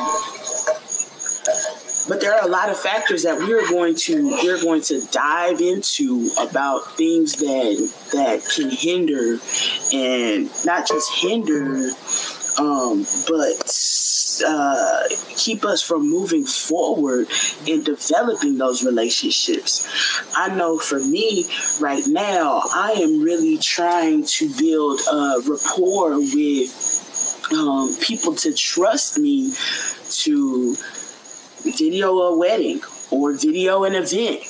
but 2.10 2.22
there 2.22 2.34
are 2.34 2.46
a 2.46 2.50
lot 2.50 2.70
of 2.70 2.80
factors 2.80 3.24
that 3.24 3.38
we 3.38 3.54
are 3.54 3.68
going 3.68 3.96
to 3.96 4.30
we're 4.44 4.62
going 4.62 4.82
to 4.82 5.02
dive 5.12 5.60
into 5.60 6.30
about 6.40 6.96
things 6.96 7.36
that 7.36 7.92
that 8.14 8.42
can 8.56 8.70
hinder 8.70 9.38
and 9.94 10.50
not 10.66 10.88
just 10.88 11.14
hinder 11.16 11.90
um, 12.60 13.06
but 13.28 13.70
uh, 14.42 15.04
keep 15.36 15.64
us 15.66 15.82
from 15.82 16.10
moving 16.10 16.46
forward 16.46 17.28
in 17.66 17.84
developing 17.84 18.58
those 18.58 18.84
relationships. 18.84 19.88
I 20.36 20.54
know 20.56 20.78
for 20.78 21.00
me 21.00 21.46
right 21.80 22.04
now, 22.08 22.62
I 22.74 22.94
am 22.98 23.22
really 23.22 23.58
trying 23.58 24.26
to 24.26 24.50
build 24.58 25.02
a 25.12 25.42
rapport 25.46 26.18
with 26.18 27.48
um, 27.54 27.96
people 28.02 28.36
to 28.36 28.54
trust 28.54 29.18
me 29.18 29.54
to 30.10 30.76
video 31.64 32.18
a 32.20 32.38
wedding 32.38 32.82
or 33.12 33.34
video 33.34 33.84
an 33.84 33.96
event 33.96 34.42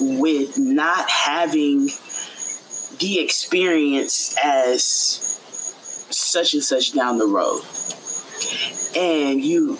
with 0.00 0.58
not 0.58 1.08
having 1.08 1.88
the 2.98 3.20
experience 3.20 4.36
as 4.42 5.32
such 6.10 6.54
and 6.54 6.62
such 6.62 6.92
down 6.92 7.18
the 7.18 7.26
road. 7.26 7.62
And 8.96 9.42
you 9.42 9.78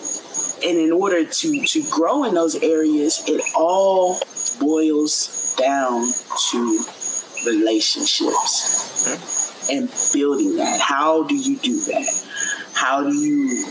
and 0.65 0.77
in 0.77 0.91
order 0.91 1.25
to 1.25 1.65
to 1.65 1.83
grow 1.91 2.23
in 2.23 2.33
those 2.33 2.55
areas, 2.55 3.23
it 3.27 3.41
all 3.55 4.19
boils 4.59 5.55
down 5.57 6.11
to 6.51 6.79
relationships 7.45 9.69
and 9.69 9.89
building 10.13 10.57
that. 10.57 10.79
How 10.79 11.23
do 11.23 11.35
you 11.35 11.57
do 11.57 11.79
that? 11.85 12.27
How 12.73 13.03
do 13.03 13.13
you 13.13 13.65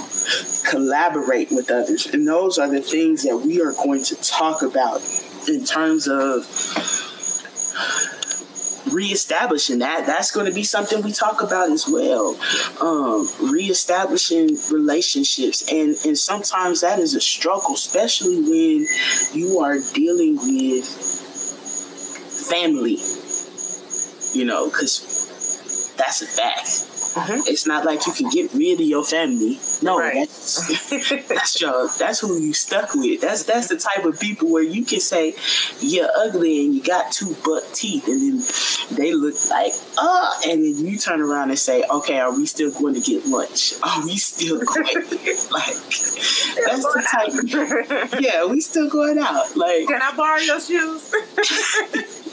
collaborate 0.68 1.50
with 1.50 1.70
others? 1.70 2.06
And 2.06 2.26
those 2.26 2.58
are 2.58 2.68
the 2.68 2.80
things 2.80 3.22
that 3.24 3.36
we 3.36 3.60
are 3.60 3.72
going 3.72 4.02
to 4.04 4.16
talk 4.22 4.62
about 4.62 5.02
in 5.48 5.64
terms 5.64 6.08
of 6.08 6.46
reestablishing 8.92 9.78
that 9.78 10.06
that's 10.06 10.30
going 10.30 10.46
to 10.46 10.52
be 10.52 10.64
something 10.64 11.02
we 11.02 11.12
talk 11.12 11.42
about 11.42 11.70
as 11.70 11.86
well. 11.88 12.36
Um 12.80 13.28
reestablishing 13.50 14.56
relationships 14.70 15.70
and 15.72 15.96
and 16.04 16.18
sometimes 16.18 16.80
that 16.82 16.98
is 16.98 17.14
a 17.14 17.20
struggle 17.20 17.74
especially 17.74 18.40
when 18.40 18.86
you 19.32 19.60
are 19.60 19.78
dealing 19.94 20.36
with 20.36 20.86
family 22.50 22.98
you 24.32 24.44
know 24.44 24.68
because 24.68 25.94
that's 25.96 26.22
a 26.22 26.26
fact 26.26 26.91
It's 27.46 27.66
not 27.66 27.84
like 27.84 28.06
you 28.06 28.12
can 28.12 28.30
get 28.30 28.52
rid 28.54 28.80
of 28.80 28.86
your 28.86 29.04
family. 29.04 29.58
No, 29.82 29.98
Right. 29.98 30.14
that's 30.28 30.88
that's 31.28 31.60
your 31.60 31.88
that's 31.98 32.20
who 32.20 32.38
you 32.40 32.52
stuck 32.54 32.94
with. 32.94 33.20
That's 33.20 33.44
that's 33.44 33.68
the 33.68 33.76
type 33.76 34.04
of 34.04 34.18
people 34.20 34.50
where 34.50 34.62
you 34.62 34.84
can 34.84 35.00
say 35.00 35.34
you're 35.80 36.08
ugly 36.16 36.64
and 36.64 36.74
you 36.74 36.82
got 36.82 37.12
two 37.12 37.34
buck 37.44 37.64
teeth, 37.72 38.06
and 38.08 38.20
then 38.40 38.96
they 38.96 39.12
look 39.12 39.34
like 39.50 39.72
uh, 39.98 40.30
and 40.46 40.62
then 40.64 40.86
you 40.86 40.98
turn 40.98 41.20
around 41.20 41.50
and 41.50 41.58
say, 41.58 41.84
okay, 41.90 42.18
are 42.20 42.34
we 42.34 42.46
still 42.46 42.70
going 42.72 42.94
to 42.94 43.00
get 43.00 43.26
lunch? 43.26 43.74
Are 43.82 44.04
we 44.04 44.16
still 44.16 44.58
going? 44.58 44.84
like 45.50 45.76
that's 46.64 46.84
the 46.84 47.06
type. 47.10 48.12
Of, 48.12 48.20
Yeah, 48.20 48.46
we 48.46 48.60
still 48.60 48.88
going 48.88 49.18
out. 49.18 49.56
Like 49.56 49.86
Can 49.86 50.00
I 50.02 50.14
borrow 50.16 50.38
your 50.38 50.60
shoes? 50.60 51.10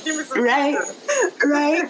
Give 0.05 0.15
me 0.17 0.23
some 0.23 0.41
Right. 0.43 0.77
right? 1.45 1.89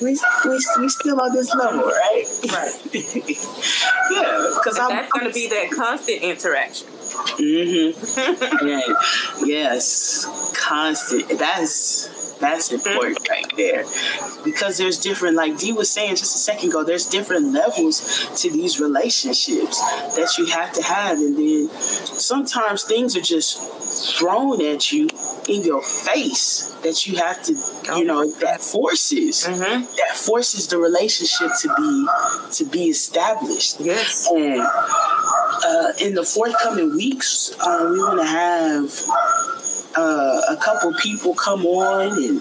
We, 0.00 0.18
we, 0.44 0.60
we 0.78 0.88
still 0.88 1.20
on 1.20 1.32
this 1.32 1.54
level, 1.54 1.84
right? 1.84 2.24
Right. 2.50 2.94
yeah, 2.94 4.54
because 4.54 4.78
I'm. 4.78 4.90
That's 4.90 5.12
going 5.12 5.26
to 5.26 5.32
be 5.32 5.48
that 5.48 5.70
constant 5.70 6.22
interaction. 6.22 6.88
Mm-hmm. 6.88 8.66
yeah, 8.66 9.46
yes, 9.46 10.52
constant. 10.56 11.38
That's 11.38 12.27
that's 12.40 12.72
important 12.72 13.28
right 13.28 13.50
there, 13.56 13.84
because 14.44 14.78
there's 14.78 14.98
different. 14.98 15.36
Like 15.36 15.58
Dee 15.58 15.72
was 15.72 15.90
saying 15.90 16.16
just 16.16 16.34
a 16.34 16.38
second 16.38 16.70
ago, 16.70 16.84
there's 16.84 17.06
different 17.06 17.52
levels 17.52 18.28
to 18.42 18.50
these 18.50 18.80
relationships 18.80 19.80
that 20.16 20.36
you 20.38 20.46
have 20.46 20.72
to 20.72 20.82
have, 20.82 21.18
and 21.18 21.36
then 21.36 21.68
sometimes 21.68 22.84
things 22.84 23.16
are 23.16 23.20
just 23.20 24.16
thrown 24.18 24.64
at 24.64 24.92
you 24.92 25.08
in 25.48 25.62
your 25.64 25.82
face 25.82 26.74
that 26.82 27.06
you 27.06 27.16
have 27.16 27.42
to, 27.42 27.54
you 27.96 28.04
know, 28.04 28.30
that 28.32 28.60
forces 28.60 29.46
Mm-hmm. 29.48 29.84
that 29.96 30.16
forces 30.16 30.66
the 30.68 30.78
relationship 30.78 31.50
to 31.62 31.68
be 31.76 32.06
to 32.52 32.64
be 32.64 32.84
established. 32.84 33.80
Yes. 33.80 34.28
And 34.30 34.60
uh, 34.60 35.92
in 36.00 36.14
the 36.14 36.24
forthcoming 36.24 36.94
weeks, 36.96 37.52
uh, 37.60 37.88
we 37.90 37.98
want 37.98 38.18
to 38.20 38.26
have 38.26 38.84
uh, 39.98 40.40
a 40.50 40.56
couple 40.56 40.92
people 40.94 41.34
come 41.34 41.66
on 41.66 42.12
and 42.22 42.40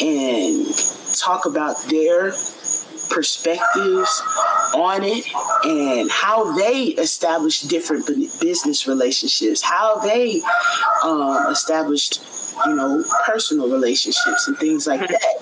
and 0.00 0.66
talk 1.14 1.44
about 1.44 1.76
their 1.90 2.32
perspectives 3.10 4.22
on 4.74 5.02
it 5.04 5.26
and 5.64 6.10
how 6.10 6.56
they 6.56 6.84
establish 6.98 7.60
different 7.62 8.06
business 8.40 8.88
relationships, 8.88 9.60
how 9.60 9.98
they 9.98 10.40
um, 11.02 11.46
established, 11.50 12.22
you 12.66 12.74
know, 12.74 13.04
personal 13.26 13.70
relationships 13.70 14.48
and 14.48 14.56
things 14.56 14.86
like 14.86 15.06
that. 15.06 15.36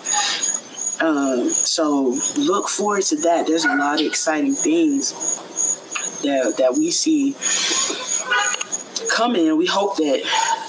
Um, 1.00 1.48
so 1.48 2.16
look 2.36 2.68
forward 2.68 3.02
to 3.04 3.16
that. 3.22 3.46
There's 3.46 3.64
a 3.64 3.74
lot 3.74 4.00
of 4.00 4.06
exciting 4.06 4.54
things 4.54 5.12
that 6.22 6.56
that 6.58 6.74
we 6.74 6.90
see 6.90 7.34
coming, 9.14 9.48
and 9.48 9.58
we 9.58 9.66
hope 9.66 9.96
that 9.96 10.22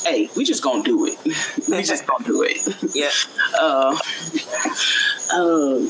hey, 0.05 0.29
we 0.35 0.43
just 0.43 0.63
gonna 0.63 0.83
do 0.83 1.05
it. 1.05 1.17
we 1.69 1.83
just 1.83 2.05
gonna 2.05 2.25
do 2.25 2.43
it. 2.43 2.57
Yeah. 2.95 3.09
Uh, 3.59 3.97
um, 5.33 5.87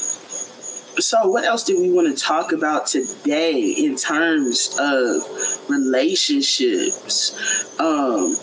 so, 1.00 1.28
what 1.28 1.44
else 1.44 1.64
do 1.64 1.80
we 1.80 1.92
want 1.92 2.16
to 2.16 2.24
talk 2.24 2.52
about 2.52 2.86
today 2.88 3.60
in 3.60 3.96
terms 3.96 4.78
of 4.80 5.24
relationships? 5.70 7.34
Um, 7.80 8.36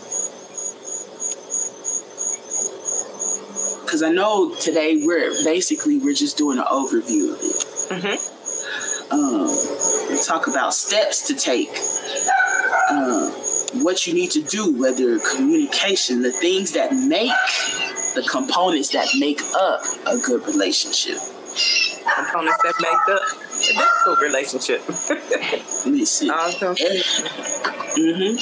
because 3.90 4.02
I 4.04 4.10
know 4.10 4.54
today 4.54 5.02
we're 5.04 5.32
basically 5.44 5.98
we're 5.98 6.14
just 6.14 6.38
doing 6.38 6.58
an 6.58 6.64
overview 6.64 7.32
of 7.32 7.40
it. 7.40 7.66
Mm-hmm. 7.90 9.12
Um, 9.12 9.50
we 10.08 10.22
talk 10.22 10.46
about 10.46 10.74
steps 10.74 11.26
to 11.26 11.34
take, 11.34 11.70
um, 12.88 13.34
what 13.74 14.06
you 14.06 14.14
need 14.14 14.30
to 14.32 14.42
do, 14.42 14.76
whether 14.78 15.18
communication, 15.18 16.22
the 16.22 16.32
things 16.32 16.72
that 16.72 16.92
make 16.92 17.32
the 18.14 18.22
components 18.28 18.90
that 18.90 19.08
make 19.18 19.40
up 19.56 19.82
a 20.06 20.18
good 20.18 20.46
relationship. 20.46 21.18
Components 22.16 22.58
that 22.62 22.74
make 22.80 23.08
up 23.08 23.22
a 23.60 23.72
difficult 23.72 24.20
relationship. 24.20 24.82
Let 25.84 25.94
me 25.94 26.04
see. 26.04 26.30
awesome. 26.30 26.74
Mm-hmm. 26.74 28.36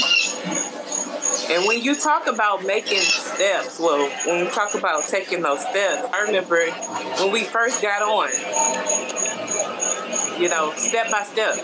And 1.51 1.67
when 1.67 1.83
you 1.83 1.95
talk 1.97 2.27
about 2.27 2.65
making 2.67 3.01
steps, 3.01 3.79
well, 3.81 4.11
when 4.27 4.45
we 4.45 4.51
talk 4.51 4.75
about 4.75 5.05
taking 5.05 5.41
those 5.41 5.61
steps, 5.61 6.07
I 6.13 6.23
remember 6.23 6.71
when 7.21 7.33
we 7.33 7.45
first 7.45 7.81
got 7.81 8.03
on, 8.03 8.29
you 10.39 10.49
know, 10.49 10.73
step 10.77 11.11
by 11.11 11.23
step, 11.23 11.57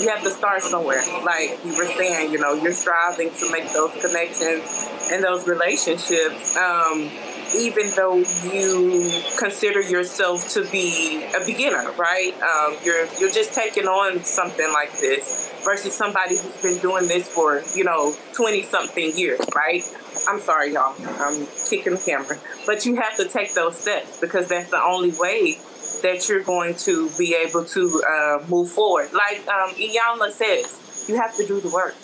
you 0.00 0.08
have 0.08 0.22
to 0.22 0.30
start 0.30 0.62
somewhere. 0.62 1.02
Like 1.24 1.58
you 1.64 1.76
were 1.76 1.86
saying, 1.86 2.32
you 2.32 2.38
know, 2.38 2.54
you're 2.54 2.72
striving 2.72 3.30
to 3.30 3.52
make 3.52 3.72
those 3.72 3.92
connections 4.00 4.88
and 5.10 5.22
those 5.22 5.46
relationships. 5.46 6.56
Um, 6.56 7.10
even 7.54 7.90
though 7.94 8.16
you 8.16 9.22
consider 9.38 9.80
yourself 9.80 10.48
to 10.50 10.64
be 10.70 11.24
a 11.24 11.44
beginner, 11.44 11.92
right? 11.92 12.34
Um, 12.42 12.76
you're 12.84 13.06
you're 13.20 13.30
just 13.30 13.54
taking 13.54 13.86
on 13.86 14.24
something 14.24 14.72
like 14.72 14.92
this 14.98 15.52
versus 15.64 15.94
somebody 15.94 16.36
who's 16.36 16.56
been 16.62 16.78
doing 16.78 17.06
this 17.08 17.28
for 17.28 17.62
you 17.74 17.84
know 17.84 18.14
twenty 18.32 18.62
something 18.62 19.16
years, 19.16 19.40
right? 19.54 19.84
I'm 20.28 20.40
sorry, 20.40 20.72
y'all. 20.72 20.94
I'm 21.20 21.46
kicking 21.68 21.94
the 21.94 22.02
camera, 22.04 22.38
but 22.66 22.84
you 22.84 22.96
have 22.96 23.16
to 23.16 23.26
take 23.26 23.54
those 23.54 23.78
steps 23.78 24.18
because 24.20 24.48
that's 24.48 24.70
the 24.70 24.82
only 24.82 25.12
way 25.12 25.58
that 26.06 26.28
you're 26.28 26.42
going 26.42 26.72
to 26.72 27.10
be 27.18 27.34
able 27.34 27.64
to 27.64 28.02
uh, 28.08 28.38
move 28.48 28.70
forward. 28.70 29.12
Like 29.12 29.38
um, 29.48 29.74
Iyanla 29.74 30.30
says, 30.30 31.08
you 31.08 31.16
have 31.16 31.36
to 31.36 31.44
do 31.44 31.58
the 31.58 31.68
work. 31.68 31.96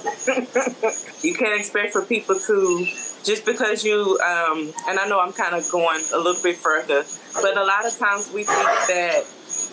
you 1.24 1.34
can't 1.34 1.58
expect 1.58 1.92
for 1.92 2.02
people 2.02 2.38
to 2.38 2.86
just 3.22 3.44
because 3.44 3.84
you 3.84 4.18
um, 4.24 4.72
and 4.88 4.98
I 4.98 5.06
know 5.08 5.20
I'm 5.20 5.32
kind 5.32 5.54
of 5.54 5.68
going 5.70 6.00
a 6.14 6.16
little 6.16 6.42
bit 6.42 6.56
further, 6.56 7.04
but 7.42 7.56
a 7.56 7.64
lot 7.64 7.84
of 7.84 7.98
times 7.98 8.30
we 8.32 8.44
think 8.44 8.68
that 8.88 9.24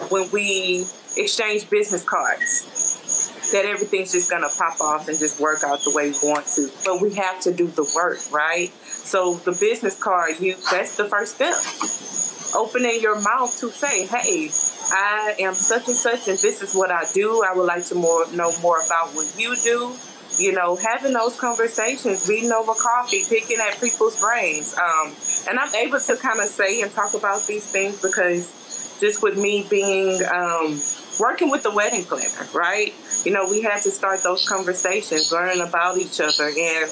when 0.09 0.29
we 0.31 0.85
exchange 1.15 1.69
business 1.69 2.03
cards, 2.03 3.51
that 3.53 3.63
everything's 3.63 4.11
just 4.11 4.29
gonna 4.29 4.49
pop 4.57 4.81
off 4.81 5.07
and 5.07 5.17
just 5.17 5.39
work 5.39 5.63
out 5.63 5.83
the 5.83 5.93
way 5.95 6.09
we 6.09 6.17
want 6.27 6.45
to. 6.55 6.69
But 6.83 6.99
we 6.99 7.13
have 7.13 7.39
to 7.41 7.53
do 7.53 7.67
the 7.67 7.89
work, 7.95 8.17
right? 8.33 8.69
So 8.83 9.35
the 9.35 9.53
business 9.53 9.97
card, 9.97 10.39
you 10.39 10.55
that's 10.71 10.97
the 10.97 11.05
first 11.05 11.35
step. 11.35 12.26
Opening 12.55 13.01
your 13.01 13.19
mouth 13.19 13.57
to 13.59 13.71
say, 13.71 14.05
"Hey, 14.05 14.49
I 14.91 15.35
am 15.39 15.53
such 15.53 15.87
and 15.87 15.97
such, 15.97 16.27
and 16.27 16.37
this 16.39 16.61
is 16.61 16.73
what 16.73 16.91
I 16.91 17.03
do. 17.13 17.43
I 17.43 17.53
would 17.53 17.65
like 17.65 17.85
to 17.85 17.95
more 17.95 18.25
know 18.31 18.53
more 18.61 18.79
about 18.79 19.13
what 19.13 19.27
you 19.37 19.55
do." 19.55 19.93
You 20.37 20.51
know, 20.51 20.75
having 20.75 21.13
those 21.13 21.35
conversations, 21.39 22.27
reading 22.27 22.51
over 22.51 22.73
coffee, 22.73 23.23
picking 23.27 23.57
at 23.59 23.81
people's 23.81 24.19
brains, 24.21 24.75
um, 24.77 25.15
and 25.49 25.59
I'm 25.59 25.73
able 25.75 25.99
to 25.99 26.15
kind 26.15 26.39
of 26.39 26.45
say 26.45 26.81
and 26.81 26.91
talk 26.91 27.13
about 27.15 27.47
these 27.47 27.65
things 27.65 28.01
because 28.01 28.97
just 28.99 29.23
with 29.23 29.37
me 29.37 29.65
being 29.69 30.21
um, 30.25 30.79
working 31.19 31.49
with 31.49 31.63
the 31.63 31.71
wedding 31.71 32.03
planner, 32.03 32.47
right? 32.53 32.93
You 33.25 33.31
know, 33.31 33.49
we 33.49 33.61
have 33.63 33.81
to 33.83 33.91
start 33.91 34.23
those 34.23 34.47
conversations, 34.47 35.31
learn 35.31 35.59
about 35.61 35.97
each 35.97 36.21
other, 36.21 36.49
and 36.49 36.91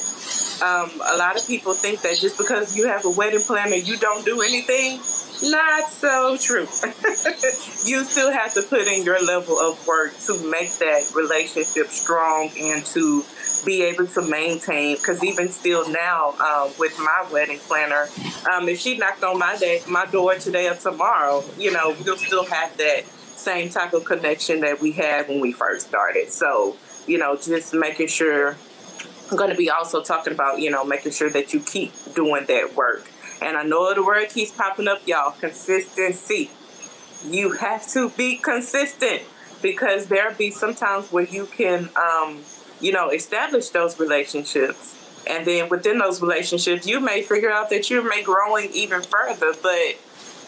um, 0.62 1.02
a 1.06 1.18
lot 1.18 1.39
of 1.39 1.46
people 1.48 1.74
think 1.74 2.02
that 2.02 2.18
just 2.18 2.38
because 2.38 2.78
you 2.78 2.88
have 2.88 3.06
a 3.06 3.10
wedding 3.10 3.41
planner, 3.41 3.76
you 3.76 3.98
don't 3.98 4.26
do 4.26 4.41
anything. 4.41 5.00
Not 5.43 5.89
so 5.89 6.38
true. 6.38 6.62
you 7.86 8.04
still 8.04 8.32
have 8.32 8.54
to 8.54 8.62
put 8.62 8.88
in 8.88 9.04
your 9.04 9.24
level 9.24 9.60
of 9.60 9.86
work 9.86 10.17
to 10.26 10.50
make 10.50 10.71
that 10.78 11.12
relationship 11.13 11.88
strong 11.88 12.52
and 12.60 12.86
to 12.88 13.24
be 13.65 13.84
able 13.84 14.08
to 14.08 14.21
maintain. 14.21 14.95
Because 14.95 15.24
even 15.24 15.50
still 15.50 15.89
now, 15.89 16.36
uh, 16.39 16.69
with 16.80 16.98
my 17.00 17.28
wedding 17.32 17.60
planner, 17.60 18.08
um, 18.52 18.69
if 18.69 18.80
she 18.80 18.98
knocked 18.98 19.24
on 19.24 19.38
my 19.38 19.58
day, 19.58 19.82
my 19.88 20.06
door 20.06 20.36
today 20.36 20.69
or 20.69 20.76
tomorrow, 20.76 21.43
you 21.58 21.71
know, 21.71 21.95
we'll 22.06 22.17
still 22.17 22.45
have 22.45 22.76
that 22.78 23.06
same 23.06 23.69
type 23.69 23.93
of 23.93 24.06
connection 24.06 24.62
that 24.62 24.80
we 24.80 24.91
had 24.91 25.28
when 25.28 25.41
we 25.41 25.52
first 25.52 25.88
started. 25.88 26.32
So, 26.32 26.78
you 27.08 27.17
know, 27.17 27.36
just 27.36 27.74
making 27.74 28.08
sure. 28.08 28.58
I'm 29.30 29.38
going 29.38 29.50
to 29.50 29.56
be 29.56 29.71
also 29.71 30.04
talking 30.04 30.34
about, 30.34 30.60
you 30.60 30.69
know, 30.69 30.86
making 30.86 31.12
sure 31.12 31.32
that 31.32 31.52
you 31.52 31.60
keep 31.60 31.91
doing 32.13 32.45
that 32.45 32.76
work. 32.76 33.10
And 33.41 33.58
I 33.58 33.63
know 33.63 33.93
the 33.93 34.04
word 34.04 34.30
keeps 34.30 34.52
popping 34.52 34.88
up, 34.88 35.06
y'all 35.08 35.32
consistency. 35.32 36.50
You 37.26 37.52
have 37.54 37.88
to 37.89 38.10
be 38.10 38.38
consistent 38.38 39.24
because 39.62 40.08
there'll 40.08 40.36
be 40.36 40.52
sometimes 40.52 41.12
where 41.12 41.24
you 41.24 41.45
can, 41.48 41.89
um, 41.95 42.41
you 42.80 42.91
know, 42.91 43.10
establish 43.10 43.69
those 43.69 44.00
relationships. 44.00 45.02
And 45.28 45.45
then 45.45 45.69
within 45.69 45.98
those 45.98 46.21
relationships, 46.21 46.86
you 46.86 47.00
may 47.00 47.24
figure 47.24 47.52
out 47.52 47.69
that 47.71 47.89
you 47.89 48.08
may 48.08 48.21
growing 48.21 48.69
even 48.74 49.02
further. 49.02 49.54
But 49.62 49.98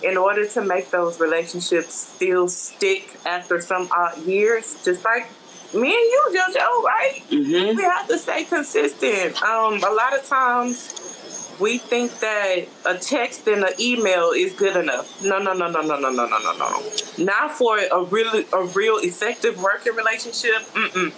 in 0.03 0.17
order 0.17 0.45
to 0.47 0.61
make 0.63 0.91
those 0.91 1.19
relationships 1.19 2.11
still 2.13 2.47
stick 2.47 3.17
after 3.25 3.59
some 3.59 3.89
odd 3.91 4.19
years, 4.19 4.83
just 4.85 5.03
like 5.03 5.27
me 5.73 5.87
and 5.87 5.89
you, 5.89 6.25
JoJo, 6.29 6.83
right? 6.83 7.23
Mm-hmm. 7.29 7.77
We 7.77 7.83
have 7.83 8.07
to 8.07 8.17
stay 8.17 8.43
consistent. 8.43 9.41
Um, 9.41 9.83
a 9.83 9.91
lot 9.91 10.17
of 10.17 10.25
times 10.25 11.16
we 11.59 11.77
think 11.77 12.19
that 12.19 12.65
a 12.85 12.97
text 12.97 13.47
and 13.47 13.63
an 13.63 13.73
email 13.79 14.31
is 14.31 14.53
good 14.53 14.75
enough. 14.75 15.23
No, 15.23 15.39
no, 15.39 15.53
no, 15.53 15.69
no, 15.69 15.81
no, 15.81 15.99
no, 15.99 16.09
no, 16.11 16.27
no, 16.27 16.39
no, 16.39 16.57
no. 16.57 16.83
Not 17.17 17.51
for 17.51 17.79
a 17.79 18.03
really 18.03 18.45
a 18.53 18.63
real 18.63 18.97
effective 18.97 19.61
working 19.61 19.95
relationship. 19.95 20.61
Mm-mm. 20.73 21.13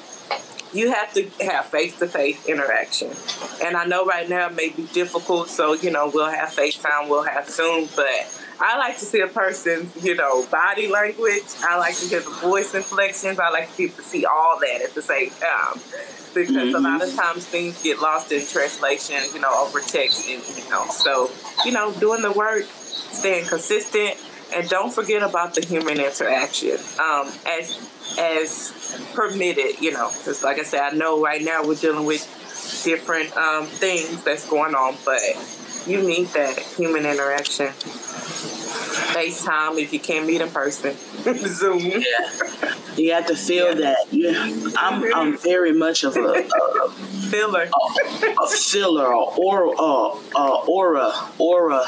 You 0.73 0.91
have 0.93 1.13
to 1.15 1.27
have 1.43 1.65
face 1.65 1.97
to 1.97 2.07
face 2.07 2.45
interaction. 2.45 3.11
And 3.63 3.75
I 3.75 3.85
know 3.85 4.05
right 4.05 4.29
now 4.29 4.47
it 4.47 4.55
may 4.55 4.69
be 4.69 4.83
difficult, 4.93 5.49
so 5.49 5.73
you 5.73 5.91
know 5.91 6.11
we'll 6.13 6.29
have 6.29 6.49
FaceTime, 6.49 7.09
we'll 7.09 7.23
have 7.23 7.49
Zoom, 7.49 7.89
but 7.95 8.05
I 8.61 8.77
like 8.77 8.97
to 8.99 9.05
see 9.05 9.21
a 9.21 9.27
person's, 9.27 10.03
you 10.03 10.15
know, 10.15 10.45
body 10.47 10.87
language. 10.87 11.43
I 11.61 11.77
like 11.77 11.95
to 11.97 12.05
hear 12.05 12.19
the 12.19 12.29
voice 12.29 12.75
inflections. 12.75 13.39
I 13.39 13.49
like 13.49 13.75
to 13.77 13.87
to 13.89 14.01
see 14.03 14.25
all 14.25 14.59
that 14.59 14.81
at 14.83 14.93
the 14.93 15.01
same 15.01 15.31
time 15.31 15.81
because 16.33 16.55
mm-hmm. 16.55 16.75
a 16.75 16.79
lot 16.79 17.01
of 17.01 17.13
times 17.15 17.45
things 17.45 17.81
get 17.83 17.99
lost 17.99 18.31
in 18.31 18.45
translation, 18.45 19.17
you 19.33 19.39
know, 19.39 19.65
over 19.65 19.79
text, 19.79 20.29
and 20.29 20.41
you 20.57 20.69
know, 20.69 20.85
so 20.87 21.29
you 21.65 21.71
know, 21.71 21.91
doing 21.93 22.21
the 22.21 22.31
work, 22.31 22.63
staying 22.63 23.45
consistent, 23.45 24.15
and 24.55 24.67
don't 24.69 24.93
forget 24.93 25.23
about 25.23 25.55
the 25.55 25.61
human 25.61 25.99
interaction 25.99 26.77
um, 26.99 27.31
as 27.47 27.77
as 28.17 29.01
permitted, 29.13 29.79
you 29.81 29.91
know, 29.91 30.09
because 30.17 30.43
like 30.43 30.59
I 30.59 30.63
said, 30.63 30.81
I 30.81 30.91
know 30.91 31.21
right 31.21 31.41
now 31.41 31.63
we're 31.63 31.75
dealing 31.75 32.05
with 32.05 32.23
different 32.83 33.35
um, 33.37 33.65
things 33.65 34.23
that's 34.23 34.49
going 34.49 34.75
on, 34.75 34.95
but 35.05 35.19
you 35.87 36.01
need 36.01 36.27
that 36.29 36.59
human 36.59 37.05
interaction. 37.05 37.67
FaceTime 39.09 39.81
if 39.81 39.93
you 39.93 39.99
can't 39.99 40.25
meet 40.25 40.41
in 40.41 40.49
person. 40.49 40.95
Zoom. 41.37 41.79
Yeah. 41.79 42.75
You 42.99 43.13
have 43.13 43.27
to 43.27 43.35
feel 43.35 43.67
yeah. 43.79 43.93
that. 43.93 43.97
Yeah. 44.11 44.71
I'm 44.77 45.13
I'm 45.13 45.37
very 45.37 45.73
much 45.73 46.03
of 46.03 46.17
a, 46.17 46.19
a 46.19 46.89
filler. 47.29 47.63
A, 47.63 48.25
a 48.43 48.47
filler 48.49 49.13
or 49.13 49.73
uh, 49.79 50.17
uh, 50.35 50.65
aura 50.67 51.11
aura. 51.37 51.83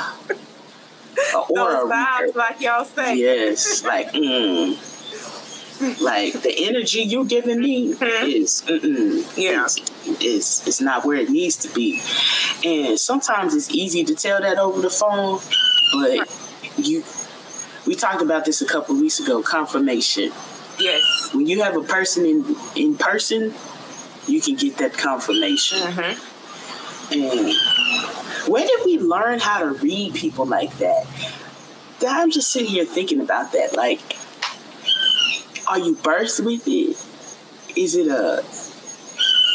A 1.34 1.38
aura 1.38 1.54
Those 1.54 1.92
vibes, 1.92 2.36
like 2.36 2.62
y'all 2.62 2.86
say. 2.86 3.18
Yes, 3.18 3.84
like 3.84 4.14
mm, 4.14 4.78
like 6.02 6.34
the 6.42 6.54
energy 6.68 7.02
you're 7.02 7.26
giving 7.26 7.60
me 7.60 7.94
mm-hmm. 7.94 8.26
is 8.26 8.64
yeah 9.38 9.66
is 10.22 10.68
is 10.68 10.80
not 10.80 11.06
where 11.06 11.18
it 11.18 11.30
needs 11.30 11.58
to 11.58 11.74
be 11.74 12.00
and 12.64 13.00
sometimes 13.00 13.56
it's 13.56 13.72
easy 13.72 14.04
to 14.04 14.14
tell 14.14 14.40
that 14.42 14.60
over 14.60 14.82
the 14.82 14.90
phone 14.90 15.40
but 15.94 16.30
you 16.78 17.04
we 17.88 17.96
talked 17.96 18.22
about 18.22 18.46
this 18.46 18.62
a 18.62 18.66
couple 18.66 18.96
weeks 18.96 19.20
ago 19.20 19.42
confirmation 19.42 20.32
yes. 20.82 21.30
When 21.34 21.48
you 21.48 21.62
have 21.62 21.76
a 21.78 21.84
person 21.84 22.26
in 22.26 22.56
in 22.76 22.98
person 22.98 23.54
you 24.28 24.42
can 24.42 24.56
get 24.56 24.78
that 24.78 24.94
confirmation. 24.94 25.80
Mm-hmm. 25.80 27.14
and 27.14 28.52
where 28.52 28.66
did 28.66 28.80
we 28.86 28.98
learn 29.00 29.40
how 29.40 29.60
to 29.60 29.72
read 29.74 30.14
people 30.14 30.46
like 30.46 30.78
that? 30.78 31.06
I'm 32.08 32.32
just 32.32 32.52
sitting 32.52 32.70
here 32.70 32.86
thinking 32.86 33.22
about 33.22 33.52
that. 33.54 33.76
Like 33.76 34.02
are 35.68 35.80
you 35.80 35.96
birthed 35.96 36.44
with 36.44 36.68
it? 36.68 36.98
Is 37.78 37.96
it 37.96 38.08
a 38.08 38.44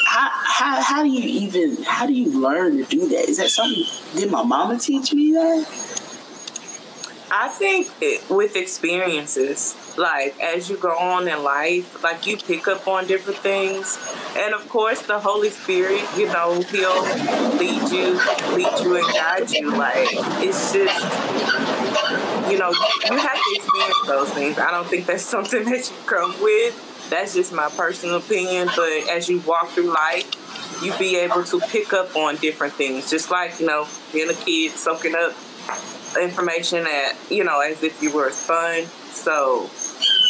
how, 0.07 0.31
how, 0.33 0.81
how 0.81 1.03
do 1.03 1.11
you 1.11 1.21
even 1.21 1.83
how 1.83 2.07
do 2.07 2.13
you 2.13 2.41
learn 2.41 2.79
to 2.79 2.85
do 2.85 3.09
that? 3.09 3.29
Is 3.29 3.39
that 3.39 3.51
something 3.51 3.85
did 4.15 4.31
my 4.31 4.43
mama 4.43 4.79
teach 4.79 5.13
me 5.13 5.33
that 5.33 5.96
I 7.31 7.49
think 7.49 7.89
it, 8.01 8.29
with 8.31 8.55
experiences, 8.55 9.75
like 9.99 10.39
as 10.41 10.71
you 10.71 10.77
go 10.77 10.97
on 10.97 11.27
in 11.27 11.43
life, 11.43 12.03
like 12.05 12.27
you 12.27 12.37
pick 12.37 12.69
up 12.69 12.87
on 12.87 13.09
different 13.09 13.41
things, 13.41 13.99
and 14.37 14.55
of 14.55 14.69
course 14.69 15.03
the 15.03 15.19
Holy 15.19 15.51
Spirit, 15.51 16.05
you 16.17 16.27
know, 16.27 16.61
He'll 16.63 17.03
lead 17.57 17.91
you, 17.91 18.15
lead 18.55 18.81
you 18.81 18.97
and 18.97 19.07
guide 19.13 19.51
you. 19.51 19.71
Like 19.77 20.09
it's 20.45 20.73
just, 20.73 21.03
you 22.49 22.59
know, 22.59 22.71
you, 22.71 23.19
have 23.19 23.35
to 23.35 23.55
experience 23.55 24.07
those 24.07 24.31
things. 24.31 24.59
I 24.59 24.71
don't 24.71 24.87
think 24.87 25.07
that's 25.07 25.25
something 25.37 25.65
that 25.65 25.91
you 25.91 25.97
come 26.07 26.41
with. 26.41 27.11
That's 27.11 27.35
just 27.35 27.53
my 27.53 27.69
personal 27.71 28.17
opinion. 28.19 28.69
But 28.77 29.11
as 29.11 29.29
you 29.29 29.41
walk 29.41 29.71
through 29.71 29.93
life, 29.93 30.31
you 30.81 30.97
be 30.97 31.17
able 31.17 31.43
to 31.43 31.59
pick 31.59 31.93
up 31.93 32.15
on 32.15 32.37
different 32.37 32.75
things, 32.75 33.11
just 33.11 33.33
like 33.33 33.59
you 33.59 33.67
know, 33.67 33.89
being 34.13 34.31
a 34.31 34.35
kid, 34.35 34.73
soaking 34.73 35.17
up 35.17 35.35
information 36.21 36.87
at 36.87 37.17
you 37.31 37.45
know 37.45 37.61
as 37.61 37.83
if 37.83 38.03
you 38.03 38.13
were 38.13 38.29
a 38.29 38.33
sponge. 38.33 38.87
So 38.87 39.69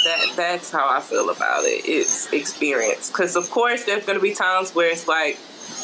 that 0.04 0.32
that's 0.36 0.70
how 0.70 0.88
I 0.88 1.00
feel 1.00 1.30
about 1.30 1.64
it. 1.64 1.84
It's 1.86 2.32
experience 2.32 3.10
because 3.10 3.36
of 3.36 3.50
course 3.50 3.84
there's 3.84 4.04
going 4.06 4.18
to 4.18 4.22
be 4.22 4.34
times 4.34 4.74
where 4.74 4.90
it's 4.90 5.08
like 5.08 5.38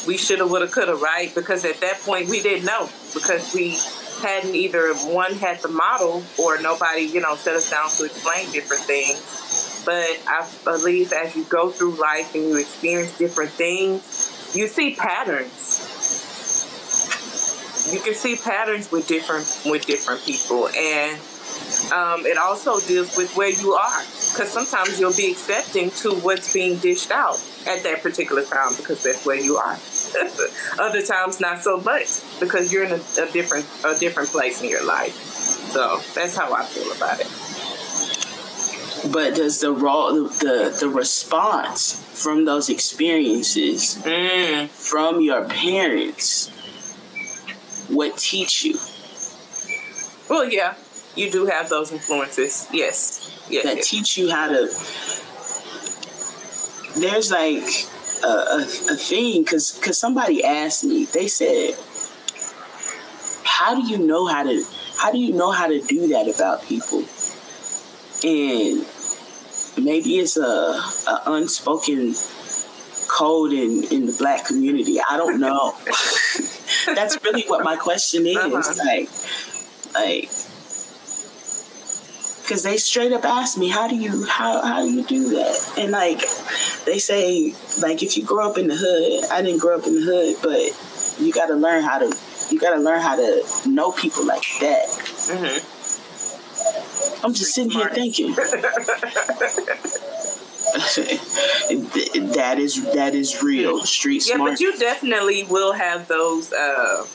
we 0.07 0.17
shoulda, 0.17 0.47
woulda, 0.47 0.67
coulda, 0.67 0.95
right? 0.95 1.33
Because 1.33 1.65
at 1.65 1.79
that 1.81 1.99
point 2.01 2.29
we 2.29 2.41
didn't 2.41 2.65
know 2.65 2.89
because 3.13 3.53
we 3.53 3.77
hadn't 4.21 4.55
either 4.55 4.93
one 4.93 5.33
had 5.33 5.61
the 5.61 5.67
model 5.67 6.23
or 6.39 6.61
nobody 6.61 7.01
you 7.01 7.19
know 7.19 7.35
set 7.35 7.55
us 7.55 7.69
down 7.69 7.89
to 7.89 8.05
explain 8.05 8.51
different 8.51 8.83
things. 8.83 9.83
But 9.85 10.21
I 10.27 10.49
believe 10.63 11.11
as 11.11 11.35
you 11.35 11.43
go 11.45 11.69
through 11.69 11.95
life 11.95 12.33
and 12.35 12.47
you 12.47 12.57
experience 12.57 13.17
different 13.17 13.51
things, 13.51 14.53
you 14.55 14.67
see 14.67 14.95
patterns 14.95 15.72
you 17.91 17.99
can 17.99 18.13
see 18.13 18.35
patterns 18.35 18.91
with 18.91 19.07
different 19.07 19.61
with 19.65 19.85
different 19.85 20.21
people. 20.23 20.67
And 20.69 21.19
um, 21.91 22.25
it 22.25 22.37
also 22.37 22.79
deals 22.79 23.17
with 23.17 23.35
where 23.35 23.49
you 23.49 23.73
are. 23.73 23.99
Because 23.99 24.49
sometimes 24.49 24.99
you'll 24.99 25.15
be 25.15 25.31
accepting 25.31 25.91
to 25.91 26.11
what's 26.11 26.53
being 26.53 26.77
dished 26.77 27.11
out 27.11 27.43
at 27.67 27.83
that 27.83 28.01
particular 28.01 28.43
time 28.43 28.71
because 28.77 29.03
that's 29.03 29.25
where 29.25 29.39
you 29.39 29.57
are. 29.57 29.77
Other 30.79 31.01
times 31.01 31.39
not 31.39 31.61
so 31.61 31.77
much 31.77 32.21
because 32.39 32.71
you're 32.71 32.85
in 32.85 32.91
a, 32.91 33.01
a 33.21 33.31
different 33.31 33.65
a 33.85 33.97
different 33.99 34.29
place 34.29 34.61
in 34.61 34.69
your 34.69 34.85
life. 34.85 35.13
So 35.13 35.99
that's 36.13 36.35
how 36.35 36.53
i 36.53 36.63
feel 36.63 36.91
about 36.91 37.19
it. 37.19 37.27
But 39.11 39.35
does 39.35 39.59
the 39.59 39.71
raw 39.71 40.11
the 40.11 40.75
the 40.79 40.89
response 40.89 41.99
from 42.13 42.45
those 42.45 42.69
experiences 42.69 43.97
mm. 44.03 44.67
from 44.69 45.19
your 45.21 45.45
parents 45.45 46.51
what 47.93 48.17
teach 48.17 48.63
you. 48.63 48.77
Well, 50.29 50.45
yeah, 50.45 50.75
you 51.15 51.31
do 51.31 51.45
have 51.45 51.69
those 51.69 51.91
influences. 51.91 52.67
Yes. 52.71 53.45
yes 53.49 53.63
that 53.63 53.77
yes. 53.77 53.89
teach 53.89 54.17
you 54.17 54.31
how 54.31 54.47
to. 54.47 54.67
There's 56.99 57.31
like 57.31 57.63
a, 58.23 58.27
a, 58.27 58.57
a 58.61 58.95
thing 58.95 59.43
because 59.43 59.77
because 59.77 59.97
somebody 59.97 60.43
asked 60.43 60.83
me. 60.83 61.05
They 61.05 61.27
said, 61.27 61.75
"How 63.43 63.75
do 63.75 63.85
you 63.87 63.97
know 63.97 64.27
how 64.27 64.43
to? 64.43 64.63
How 64.97 65.11
do 65.11 65.17
you 65.17 65.33
know 65.33 65.51
how 65.51 65.67
to 65.67 65.81
do 65.81 66.07
that 66.09 66.33
about 66.33 66.63
people?" 66.63 67.03
And 68.23 68.85
maybe 69.83 70.19
it's 70.19 70.37
a, 70.37 70.41
a 70.41 71.23
unspoken 71.27 72.15
code 73.09 73.53
in 73.53 73.83
in 73.91 74.05
the 74.05 74.15
black 74.17 74.45
community. 74.45 74.99
I 74.99 75.17
don't 75.17 75.39
know. 75.39 75.75
That's 76.85 77.23
really 77.23 77.43
what 77.43 77.63
my 77.63 77.75
question 77.75 78.25
is. 78.25 78.37
Uh-huh. 78.37 78.73
Like, 78.85 79.09
like, 79.93 80.29
because 82.43 82.63
they 82.63 82.77
straight 82.77 83.11
up 83.13 83.25
ask 83.25 83.57
me, 83.57 83.69
"How 83.69 83.87
do 83.87 83.95
you 83.95 84.25
how 84.25 84.61
how 84.61 84.83
do 84.83 84.91
you 84.91 85.03
do 85.03 85.29
that?" 85.35 85.73
And 85.77 85.91
like, 85.91 86.19
they 86.85 86.99
say, 86.99 87.55
like, 87.81 88.03
if 88.03 88.17
you 88.17 88.25
grow 88.25 88.49
up 88.49 88.57
in 88.57 88.67
the 88.67 88.75
hood, 88.75 89.23
I 89.31 89.41
didn't 89.41 89.59
grow 89.59 89.77
up 89.77 89.87
in 89.87 89.95
the 89.95 90.01
hood, 90.01 90.35
but 90.43 90.59
you 91.19 91.31
got 91.31 91.45
to 91.47 91.55
learn 91.55 91.83
how 91.83 91.99
to 91.99 92.13
you 92.51 92.59
got 92.59 92.75
to 92.75 92.81
learn 92.81 92.99
how 93.01 93.15
to 93.15 93.43
know 93.65 93.91
people 93.91 94.25
like 94.25 94.45
that. 94.59 94.87
Mm-hmm. 94.87 95.69
I'm 97.25 97.33
just 97.33 97.55
sitting 97.55 97.71
here 97.71 97.89
thinking. 97.89 98.35
that 102.33 102.55
is 102.57 102.83
that 102.93 103.13
is 103.13 103.43
real. 103.43 103.79
Street 103.81 104.27
yeah, 104.27 104.35
smart. 104.35 104.51
but 104.53 104.59
you 104.59 104.77
definitely 104.79 105.43
will 105.43 105.73
have 105.73 106.07
those 106.07 106.51
uh, 106.51 107.05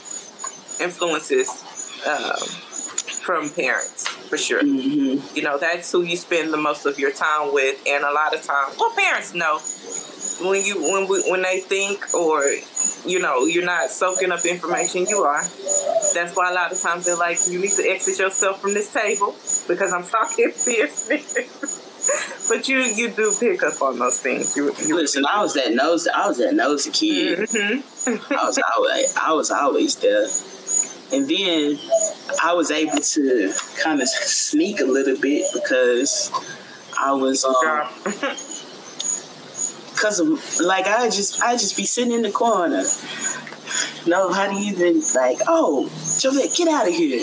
influences 0.80 1.48
uh, 2.06 2.36
from 2.36 3.50
parents 3.50 4.06
for 4.28 4.38
sure. 4.38 4.62
Mm-hmm. 4.62 5.36
You 5.36 5.42
know, 5.42 5.58
that's 5.58 5.90
who 5.90 6.02
you 6.02 6.16
spend 6.16 6.52
the 6.52 6.56
most 6.56 6.86
of 6.86 6.98
your 6.98 7.10
time 7.10 7.52
with, 7.52 7.82
and 7.86 8.04
a 8.04 8.12
lot 8.12 8.34
of 8.34 8.42
times, 8.42 8.76
well, 8.78 8.94
parents 8.94 9.34
know 9.34 9.58
when 10.48 10.64
you 10.64 10.80
when 10.80 11.08
we, 11.08 11.22
when 11.30 11.42
they 11.42 11.60
think 11.60 12.14
or 12.14 12.44
you 13.04 13.18
know 13.18 13.44
you're 13.44 13.64
not 13.64 13.90
soaking 13.90 14.30
up 14.30 14.44
information. 14.44 15.06
You 15.06 15.22
are. 15.22 15.42
That's 16.14 16.34
why 16.36 16.50
a 16.50 16.54
lot 16.54 16.70
of 16.70 16.80
times 16.80 17.06
they're 17.06 17.16
like, 17.16 17.38
you 17.48 17.60
need 17.60 17.72
to 17.72 17.82
exit 17.82 18.18
yourself 18.18 18.60
from 18.60 18.74
this 18.74 18.92
table 18.92 19.34
because 19.66 19.92
I'm 19.92 20.04
talking 20.04 20.50
fiercely. 20.54 21.24
But 22.48 22.68
you 22.68 22.78
you 22.78 23.10
do 23.10 23.34
pick 23.38 23.62
up 23.62 23.80
on 23.82 23.98
those 23.98 24.20
things. 24.20 24.56
You, 24.56 24.72
you 24.86 24.96
listen. 24.96 25.24
I 25.26 25.42
was 25.42 25.54
that 25.54 25.72
nose. 25.72 26.08
I 26.08 26.28
was 26.28 26.38
that 26.38 26.54
nosy 26.54 26.90
kid. 26.90 27.38
Mm-hmm. 27.40 28.32
I 28.32 28.44
was 28.44 28.58
always 28.76 29.16
I 29.16 29.32
was 29.32 29.50
always 29.50 29.96
there, 29.96 30.26
and 31.12 31.28
then 31.28 31.78
I 32.42 32.54
was 32.54 32.70
able 32.70 32.98
to 32.98 33.52
kind 33.82 34.00
of 34.00 34.08
sneak 34.08 34.80
a 34.80 34.84
little 34.84 35.18
bit 35.20 35.46
because 35.52 36.30
I 36.98 37.12
was 37.12 37.44
um, 37.44 37.88
because 39.92 40.20
like 40.60 40.86
I 40.86 41.06
just 41.06 41.42
I 41.42 41.52
just 41.52 41.76
be 41.76 41.84
sitting 41.84 42.12
in 42.12 42.22
the 42.22 42.30
corner 42.32 42.84
No, 44.06 44.32
how 44.32 44.48
do 44.50 44.56
you 44.56 44.72
even 44.72 45.02
like, 45.14 45.38
oh, 45.46 45.88
Jovette, 45.92 46.56
get 46.56 46.68
out 46.68 46.88
of 46.88 46.94
here. 46.94 47.20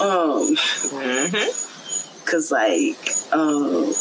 Um, 0.00 0.56
Mm-hmm. 0.56 2.24
cause 2.24 2.50
like, 2.50 2.96
um, 3.32 3.92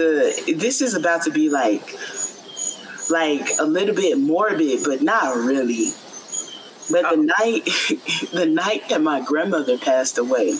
the 0.00 0.54
this 0.56 0.80
is 0.80 0.94
about 0.94 1.22
to 1.22 1.30
be 1.30 1.50
like, 1.50 1.96
like 3.10 3.48
a 3.58 3.64
little 3.64 3.94
bit 3.94 4.18
morbid, 4.18 4.80
but 4.84 5.02
not 5.02 5.36
really. 5.36 5.88
But 6.90 7.10
the 7.10 7.32
night, 7.38 7.64
the 8.32 8.46
night 8.46 8.88
that 8.88 9.00
my 9.00 9.20
grandmother 9.20 9.78
passed 9.78 10.18
away, 10.18 10.54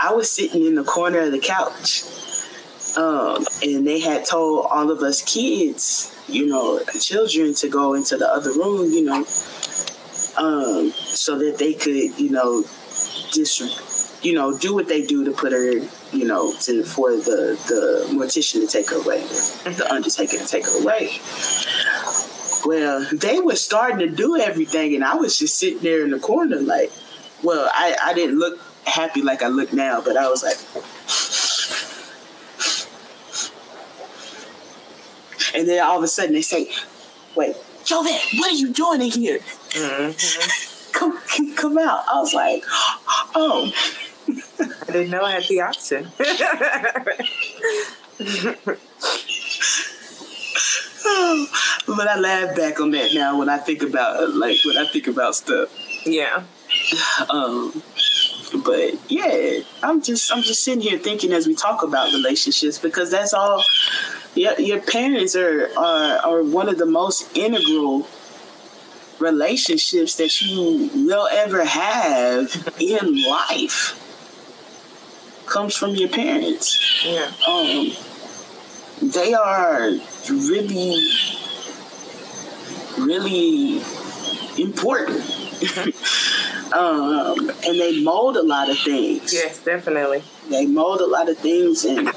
I 0.00 0.12
was 0.14 0.30
sitting 0.30 0.64
in 0.64 0.74
the 0.74 0.84
corner 0.84 1.20
of 1.20 1.32
the 1.32 1.38
couch, 1.38 2.04
um, 2.96 3.44
and 3.62 3.86
they 3.86 4.00
had 4.00 4.24
told 4.24 4.66
all 4.70 4.90
of 4.90 5.00
us 5.00 5.22
kids, 5.22 6.16
you 6.28 6.46
know, 6.46 6.80
children, 6.98 7.54
to 7.54 7.68
go 7.68 7.94
into 7.94 8.16
the 8.16 8.26
other 8.26 8.52
room, 8.52 8.90
you 8.90 9.04
know, 9.04 9.24
um, 10.38 10.90
so 10.92 11.38
that 11.38 11.56
they 11.58 11.74
could, 11.74 12.18
you 12.18 12.30
know, 12.30 12.62
just, 13.30 14.24
you 14.24 14.32
know, 14.32 14.56
do 14.56 14.74
what 14.74 14.88
they 14.88 15.04
do 15.04 15.24
to 15.24 15.32
put 15.32 15.52
her, 15.52 15.80
you 16.12 16.24
know, 16.24 16.52
to 16.60 16.84
for 16.84 17.10
the 17.12 17.58
the 17.68 18.06
mortician 18.14 18.60
to 18.60 18.66
take 18.66 18.90
her 18.90 18.96
away, 18.96 19.20
the 19.20 19.86
undertaker 19.90 20.38
to 20.38 20.46
take 20.46 20.64
her 20.66 20.82
away. 20.82 21.18
Well, 22.64 23.06
they 23.12 23.40
were 23.40 23.56
starting 23.56 23.98
to 23.98 24.14
do 24.14 24.38
everything, 24.38 24.94
and 24.94 25.04
I 25.04 25.16
was 25.16 25.38
just 25.38 25.58
sitting 25.58 25.80
there 25.80 26.04
in 26.04 26.10
the 26.10 26.20
corner, 26.20 26.60
like, 26.60 26.92
well, 27.42 27.68
I, 27.72 27.96
I 28.04 28.14
didn't 28.14 28.38
look 28.38 28.60
happy 28.86 29.22
like 29.22 29.42
I 29.42 29.48
look 29.48 29.72
now, 29.72 30.00
but 30.00 30.16
I 30.16 30.28
was 30.28 30.42
like, 30.44 30.58
and 35.54 35.68
then 35.68 35.82
all 35.84 35.98
of 35.98 36.04
a 36.04 36.08
sudden 36.08 36.34
they 36.34 36.42
say, 36.42 36.70
wait, 37.34 37.56
Jovette, 37.84 38.38
what 38.38 38.52
are 38.52 38.54
you 38.54 38.72
doing 38.72 39.02
in 39.02 39.10
here? 39.10 39.38
Mm-hmm. 39.38 40.68
Come, 40.92 41.18
come 41.56 41.78
out. 41.78 42.04
I 42.06 42.20
was 42.20 42.34
like, 42.34 42.62
oh, 43.34 43.72
I 44.62 44.92
didn't 44.92 45.10
know 45.10 45.22
I 45.22 45.32
had 45.32 45.44
the 45.44 45.60
option. 45.60 46.08
but 51.86 52.08
I 52.08 52.18
laugh 52.18 52.56
back 52.56 52.80
on 52.80 52.90
that 52.92 53.10
now 53.14 53.38
when 53.38 53.48
I 53.48 53.58
think 53.58 53.82
about 53.82 54.34
like 54.34 54.58
when 54.64 54.76
I 54.76 54.86
think 54.86 55.06
about 55.06 55.34
stuff. 55.34 55.68
yeah. 56.06 56.44
Um, 57.30 57.82
but 58.64 58.94
yeah, 59.10 59.60
I'm 59.82 60.02
just 60.02 60.32
I'm 60.32 60.42
just 60.42 60.62
sitting 60.62 60.80
here 60.80 60.98
thinking 60.98 61.32
as 61.32 61.46
we 61.46 61.54
talk 61.54 61.82
about 61.82 62.12
relationships 62.12 62.78
because 62.78 63.10
that's 63.10 63.34
all. 63.34 63.64
Your, 64.34 64.58
your 64.58 64.80
parents 64.80 65.36
are, 65.36 65.68
are 65.76 66.18
are 66.24 66.42
one 66.42 66.68
of 66.68 66.78
the 66.78 66.86
most 66.86 67.36
integral 67.36 68.06
relationships 69.18 70.16
that 70.16 70.40
you 70.40 70.90
will 71.06 71.28
ever 71.30 71.64
have 71.64 72.74
in 72.80 73.22
life. 73.24 73.98
Comes 75.46 75.76
from 75.76 75.90
your 75.90 76.08
parents. 76.08 77.04
Yeah. 77.04 77.30
Um, 77.46 77.92
they 79.02 79.34
are 79.34 79.90
really, 80.30 81.08
really 82.98 83.82
important. 84.58 85.22
um, 86.72 87.50
and 87.66 87.80
they 87.80 88.02
mold 88.02 88.36
a 88.36 88.42
lot 88.42 88.70
of 88.70 88.78
things. 88.78 89.32
Yes, 89.32 89.62
definitely. 89.62 90.22
They 90.48 90.66
mold 90.66 91.00
a 91.00 91.06
lot 91.06 91.28
of 91.28 91.38
things. 91.38 91.84
And 91.84 92.10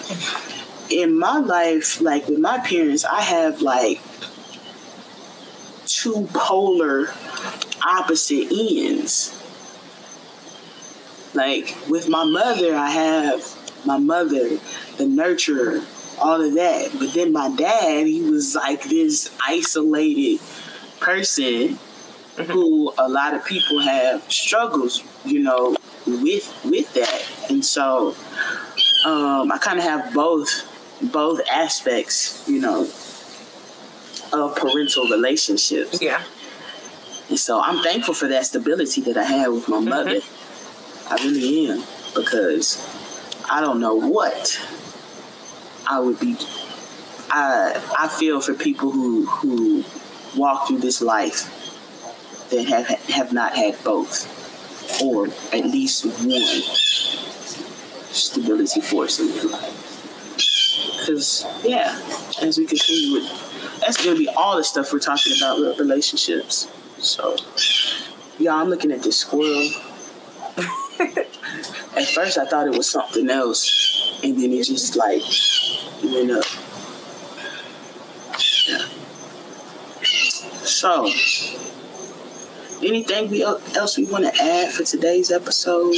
in 0.90 1.18
my 1.18 1.40
life, 1.40 2.02
like 2.02 2.28
with 2.28 2.40
my 2.40 2.60
parents, 2.60 3.04
I 3.04 3.22
have 3.22 3.62
like 3.62 4.02
two 5.86 6.28
polar 6.34 7.08
opposite 7.86 8.48
ends. 8.52 9.42
Like 11.36 11.76
with 11.90 12.10
my 12.10 12.24
mother, 12.24 12.76
I 12.76 12.90
have 12.90 13.86
my 13.86 13.98
mother, 13.98 14.50
the 14.98 15.04
nurturer, 15.04 15.86
all 16.20 16.42
of 16.42 16.54
that. 16.56 16.92
But 16.98 17.14
then 17.14 17.32
my 17.32 17.50
dad, 17.56 18.08
he 18.08 18.22
was 18.22 18.56
like 18.56 18.84
this 18.84 19.36
isolated 19.46 20.40
person 21.00 21.78
who 22.48 22.94
a 22.98 23.08
lot 23.08 23.34
of 23.34 23.46
people 23.46 23.80
have 23.80 24.32
struggles, 24.32 25.04
you 25.24 25.40
know, 25.40 25.76
with 26.06 26.54
with 26.64 26.94
that. 26.94 27.50
And 27.50 27.64
so 27.64 28.16
um, 29.06 29.52
I 29.52 29.58
kind 29.60 29.80
of 29.80 29.86
have 29.86 30.14
both 30.14 30.50
both 31.12 31.42
aspects, 31.52 32.48
you 32.48 32.60
know, 32.60 32.88
of 34.34 34.56
parental 34.56 35.08
relationships. 35.10 36.02
Yeah. 36.02 36.24
And 37.30 37.40
so 37.40 37.60
I'm 37.62 37.84
thankful 37.84 38.14
for 38.14 38.28
that 38.28 38.46
stability 38.46 39.02
that 39.02 39.18
I 39.18 39.24
had 39.24 39.48
with 39.48 39.68
my 39.68 39.80
mother. 39.80 40.22
I 41.08 41.16
really 41.24 41.70
am 41.70 41.84
because 42.16 42.82
I 43.50 43.62
don't 43.62 43.80
know 43.80 43.96
what 43.96 44.60
I 45.88 46.00
would 46.00 46.20
be. 46.20 46.38
I 47.30 47.82
I 47.98 48.08
feel 48.08 48.42
for 48.42 48.54
people 48.54 48.92
who 48.92 49.26
who 49.26 49.84
walk 50.36 50.68
through 50.68 50.80
this 50.80 51.02
life 51.02 51.52
that 52.50 52.66
have 52.68 52.88
have 52.88 53.34
not 53.34 53.56
had 53.56 53.82
both, 53.84 55.02
or 55.04 55.28
at 55.54 55.66
least 55.66 56.06
one 56.06 56.62
stability 58.12 58.82
force 58.82 59.20
in 59.20 59.28
their 59.28 59.46
life. 59.46 59.82
Because 61.00 61.46
yeah, 61.64 62.00
as 62.42 62.58
we 62.58 62.66
continue 62.66 63.14
with, 63.14 63.80
that's 63.80 64.04
gonna 64.04 64.18
be 64.18 64.28
all 64.30 64.58
the 64.58 64.64
stuff 64.64 64.92
we're 64.92 65.00
talking 65.00 65.34
about 65.38 65.78
relationships. 65.78 66.68
So, 66.98 67.36
yeah, 68.40 68.56
I'm 68.56 68.70
looking 68.70 68.92
at 68.92 69.04
this 69.04 69.18
squirrel. 69.18 69.70
At 71.00 72.08
first, 72.14 72.38
I 72.38 72.46
thought 72.46 72.68
it 72.68 72.76
was 72.78 72.90
something 72.90 73.30
else, 73.30 74.20
and 74.24 74.38
then 74.42 74.52
it 74.52 74.64
just 74.64 74.96
like 74.96 75.22
went 76.04 76.32
up. 76.32 76.46
Yeah. 78.68 78.86
So, 80.66 81.10
anything 82.84 83.30
we 83.30 83.44
else 83.44 83.98
we 83.98 84.06
want 84.06 84.26
to 84.26 84.44
add 84.44 84.74
for 84.74 84.84
today's 84.84 85.32
episode? 85.32 85.96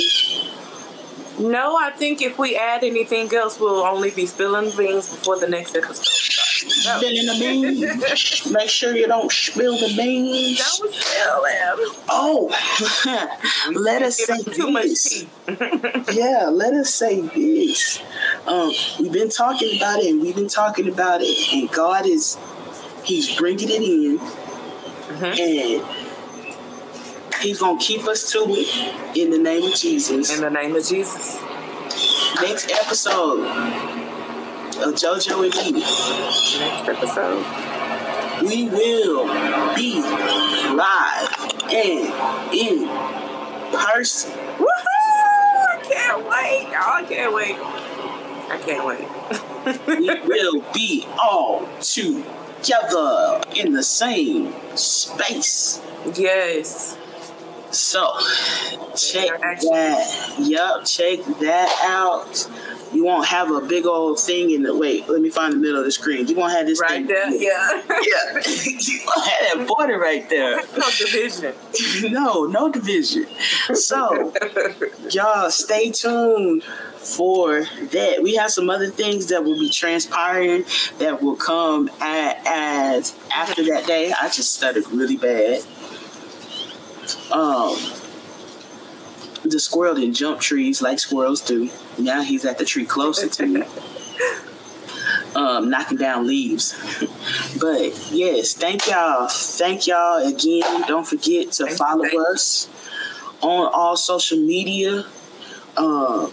No, 1.40 1.78
I 1.78 1.92
think 1.92 2.22
if 2.22 2.40
we 2.40 2.56
add 2.58 2.84
anything 2.84 3.34
else, 3.34 3.60
we'll 3.60 3.84
only 3.84 4.10
be 4.10 4.26
spilling 4.26 4.76
beans 4.76 5.10
before 5.10 5.40
the 5.40 5.48
next 5.48 5.76
episode 5.76 6.06
starts. 6.06 6.86
No. 6.86 6.98
Spilling 6.98 7.26
the 7.26 7.38
beans. 7.40 8.52
Make 8.52 8.70
sure 8.70 8.96
you 8.96 9.08
don't 9.08 9.32
spill 9.32 9.78
the 9.78 9.94
beans. 9.96 10.58
Don't 10.58 10.94
spill. 10.94 11.46
Oh, 12.20 12.50
let 13.74 14.02
us 14.02 14.18
say 14.18 14.42
too 14.42 14.72
much 14.72 14.86
this. 14.86 15.26
Yeah, 16.16 16.50
let 16.52 16.74
us 16.74 16.92
say 16.92 17.22
this. 17.22 18.02
Um, 18.48 18.72
we've 19.00 19.12
been 19.12 19.30
talking 19.30 19.78
about 19.78 20.00
it, 20.00 20.08
and 20.10 20.20
we've 20.20 20.36
been 20.36 20.48
talking 20.48 20.90
about 20.90 21.22
it, 21.22 21.54
and 21.54 21.72
God 21.72 22.08
is 22.08 22.40
He's 23.04 23.36
bringing 23.38 23.70
it 23.70 23.84
in, 23.84 24.20
and 25.24 25.86
He's 27.40 27.60
gonna 27.60 27.80
keep 27.80 28.06
us 28.06 28.32
to 28.32 28.46
it 28.48 29.16
in 29.16 29.30
the 29.30 29.38
name 29.38 29.72
of 29.72 29.76
Jesus. 29.76 30.36
In 30.36 30.42
the 30.42 30.50
name 30.50 30.76
of 30.76 30.84
Jesus. 30.84 31.40
Next 32.42 32.72
episode 32.72 33.46
of 33.46 34.94
JoJo 34.96 35.46
and 35.46 35.76
me. 35.76 35.82
Next 35.82 36.90
episode. 36.90 37.46
we 38.42 38.70
will 38.70 39.28
be 39.76 40.02
live 40.02 41.57
and 41.72 42.54
in 42.54 42.88
person. 43.72 44.32
Woohoo! 44.32 44.68
I 44.68 45.80
can't 45.84 46.24
wait. 46.24 46.68
Oh, 46.72 46.94
I 46.94 47.04
can't 47.08 47.34
wait. 47.34 47.56
I 48.50 48.58
can't 48.66 48.86
wait. 48.86 49.08
we 49.88 50.20
will 50.28 50.64
be 50.74 51.06
all 51.22 51.68
together 51.82 53.42
in 53.56 53.74
the 53.74 53.84
same 53.84 54.54
space. 54.76 55.82
yes. 56.16 56.98
So 57.72 58.14
check 58.96 59.40
that. 59.42 60.36
Yup, 60.40 60.86
check 60.86 61.20
that 61.40 61.80
out. 61.90 62.50
You 62.94 63.04
won't 63.04 63.28
have 63.28 63.52
a 63.52 63.60
big 63.60 63.86
old 63.86 64.18
thing 64.20 64.52
in 64.52 64.64
the 64.64 64.74
wait. 64.76 65.10
Let 65.10 65.22
me 65.22 65.30
find 65.30 65.52
the 65.54 65.58
middle 65.58 65.78
of 65.78 65.84
the 65.84 65.92
screen. 65.92 66.26
You 66.28 66.36
won't 66.36 66.54
have 66.54 66.66
this 66.66 66.80
Right 66.80 67.06
thing. 67.06 67.08
there. 67.08 67.30
Yeah. 67.32 67.82
Yeah, 67.98 68.42
you 68.46 69.00
won't 69.06 69.28
have 69.28 69.58
that 69.58 69.66
border 69.68 70.00
right 70.00 70.28
there. 70.30 70.56
no 70.78 70.90
division. 70.98 71.54
no, 72.12 72.46
no 72.46 72.70
division. 72.72 73.26
So, 73.74 74.34
y'all 75.10 75.50
stay 75.52 75.92
tuned 75.92 76.64
for 76.64 77.62
that. 77.92 78.20
We 78.22 78.36
have 78.36 78.52
some 78.52 78.70
other 78.70 78.88
things 78.90 79.28
that 79.28 79.44
will 79.44 79.60
be 79.60 79.70
transpiring 79.70 80.64
that 81.00 81.22
will 81.22 81.36
come 81.36 81.90
as 82.02 83.16
after 83.36 83.64
that 83.66 83.86
day. 83.88 84.14
I 84.20 84.30
just 84.30 84.54
stuttered 84.54 84.88
really 84.92 85.18
bad. 85.18 85.64
Um, 87.32 87.78
the 89.44 89.60
squirrel 89.60 89.96
didn't 89.96 90.16
jump 90.16 90.42
trees 90.42 90.82
like 90.82 91.00
squirrels 91.00 91.42
do. 91.42 91.70
Now 91.98 92.22
he's 92.22 92.46
at 92.46 92.58
the 92.58 92.66
tree 92.66 92.86
closer 92.86 93.28
to 93.28 93.46
me. 93.46 93.64
um, 95.36 95.70
knocking 95.70 95.98
down 95.98 96.28
leaves. 96.28 96.74
but 97.60 98.12
yes, 98.12 98.54
thank 98.54 98.88
y'all. 98.88 99.28
Thank 99.28 99.88
y'all 99.88 100.28
again. 100.28 100.84
Don't 100.88 101.08
forget 101.08 101.52
to 101.54 101.66
Thank 101.66 101.78
follow 101.78 102.06
you. 102.06 102.26
us 102.26 102.70
on 103.42 103.70
all 103.74 103.96
social 103.96 104.38
media. 104.40 105.06
Uh, 105.76 106.30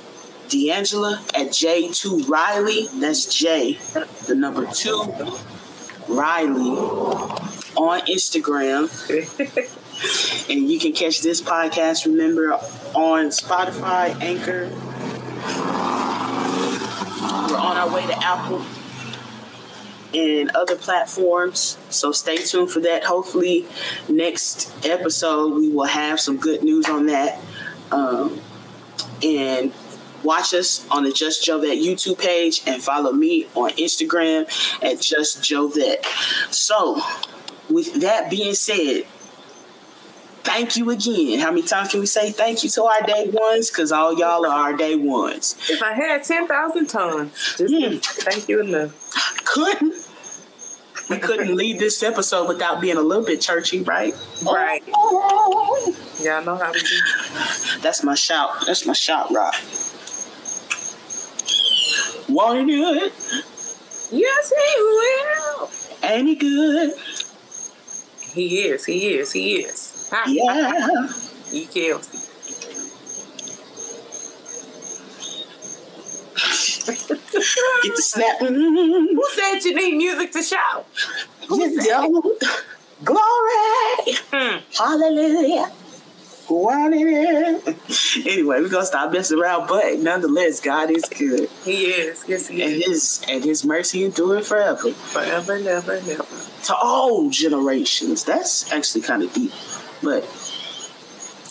D'Angela 0.48 1.16
at 1.34 1.48
J2 1.48 2.28
Riley. 2.28 2.86
That's 2.94 3.26
J, 3.34 3.78
the 4.26 4.34
number 4.34 4.66
two, 4.66 5.02
Riley 6.08 6.76
on 7.76 8.00
Instagram. 8.02 8.88
and 10.48 10.70
you 10.70 10.78
can 10.78 10.92
catch 10.92 11.20
this 11.20 11.40
podcast, 11.40 12.06
remember, 12.06 12.52
on 12.94 13.26
Spotify, 13.26 14.20
Anchor. 14.20 14.70
We're 17.50 17.58
on 17.58 17.76
our 17.76 17.92
way 17.92 18.06
to 18.06 18.24
Apple 18.24 18.64
and 20.14 20.50
other 20.50 20.76
platforms. 20.76 21.76
So 21.90 22.12
stay 22.12 22.36
tuned 22.36 22.70
for 22.70 22.80
that. 22.80 23.04
Hopefully, 23.04 23.66
next 24.08 24.72
episode, 24.86 25.54
we 25.54 25.68
will 25.68 25.86
have 25.86 26.20
some 26.20 26.36
good 26.36 26.62
news 26.62 26.88
on 26.88 27.06
that. 27.06 27.40
Um, 27.90 28.40
and 29.22 29.72
watch 30.22 30.54
us 30.54 30.86
on 30.90 31.04
the 31.04 31.12
Just 31.12 31.46
Jovette 31.46 31.82
YouTube 31.82 32.18
page 32.18 32.62
and 32.66 32.82
follow 32.82 33.12
me 33.12 33.46
on 33.54 33.70
Instagram 33.72 34.44
at 34.82 35.00
Just 35.00 35.40
Jovette. 35.42 36.04
So, 36.52 37.00
with 37.68 38.00
that 38.00 38.30
being 38.30 38.54
said, 38.54 39.04
thank 40.44 40.76
you 40.76 40.90
again. 40.90 41.38
How 41.40 41.50
many 41.50 41.62
times 41.62 41.90
can 41.90 42.00
we 42.00 42.06
say 42.06 42.30
thank 42.30 42.62
you 42.62 42.70
to 42.70 42.84
our 42.84 43.02
day 43.02 43.28
ones? 43.32 43.70
Because 43.70 43.90
all 43.92 44.16
y'all 44.18 44.46
are 44.46 44.70
our 44.70 44.76
day 44.76 44.94
ones. 44.96 45.56
If 45.68 45.82
I 45.82 45.92
had 45.92 46.22
10,000 46.22 46.86
tons, 46.86 47.32
just 47.58 47.74
Hmm. 47.74 47.96
thank 47.98 48.48
you 48.48 48.60
enough. 48.60 48.92
Couldn't. 49.44 49.94
We 51.10 51.18
couldn't 51.18 51.54
leave 51.54 51.78
this 51.78 52.02
episode 52.02 52.48
without 52.48 52.80
being 52.80 52.96
a 52.96 53.02
little 53.02 53.24
bit 53.24 53.40
churchy, 53.40 53.82
right? 53.82 54.14
Right. 54.42 54.82
Y'all 54.86 56.42
know 56.44 56.56
how 56.56 56.72
we 56.72 56.80
do. 56.80 57.80
That's 57.82 58.02
my 58.02 58.14
shout. 58.14 58.64
That's 58.66 58.86
my 58.86 58.94
shout 58.94 59.30
rock. 59.30 59.54
Wanna 62.28 62.64
do 62.66 62.94
it? 63.04 63.12
Yes, 64.10 64.50
he 64.50 64.82
will. 64.82 65.70
Ain't 66.02 66.28
he 66.28 66.34
good? 66.36 66.94
He 68.32 68.60
is, 68.62 68.84
he 68.86 69.08
is, 69.14 69.32
he 69.32 69.56
is. 69.56 69.83
Yeah. 70.26 71.08
Kills. 71.70 72.08
Get 76.86 77.96
the 77.96 78.02
snap. 78.02 78.38
Who 78.40 79.24
said 79.32 79.58
you 79.64 79.74
need 79.74 79.96
music 79.96 80.32
to 80.32 80.42
shout? 80.42 80.86
You 81.50 81.80
don't. 81.82 82.42
Glory. 83.04 84.14
Hmm. 84.32 84.58
Hallelujah. 84.76 85.72
Anyway, 88.26 88.60
we're 88.60 88.68
gonna 88.68 88.84
stop 88.84 89.10
messing 89.12 89.38
around, 89.40 89.66
but 89.66 89.98
nonetheless, 89.98 90.60
God 90.60 90.90
is 90.90 91.04
good. 91.06 91.48
He 91.64 91.86
is. 91.86 92.24
Yes, 92.28 92.48
he 92.48 92.62
And 92.62 92.72
is. 92.74 92.84
his 92.86 93.24
and 93.28 93.44
his 93.44 93.64
mercy 93.64 94.04
endure 94.04 94.42
forever. 94.42 94.90
Forever, 94.92 95.58
never, 95.58 96.00
never. 96.02 96.24
To 96.64 96.74
all 96.76 97.30
generations. 97.30 98.24
That's 98.24 98.70
actually 98.72 99.00
kind 99.02 99.22
of 99.22 99.32
deep. 99.32 99.52
But 100.04 100.24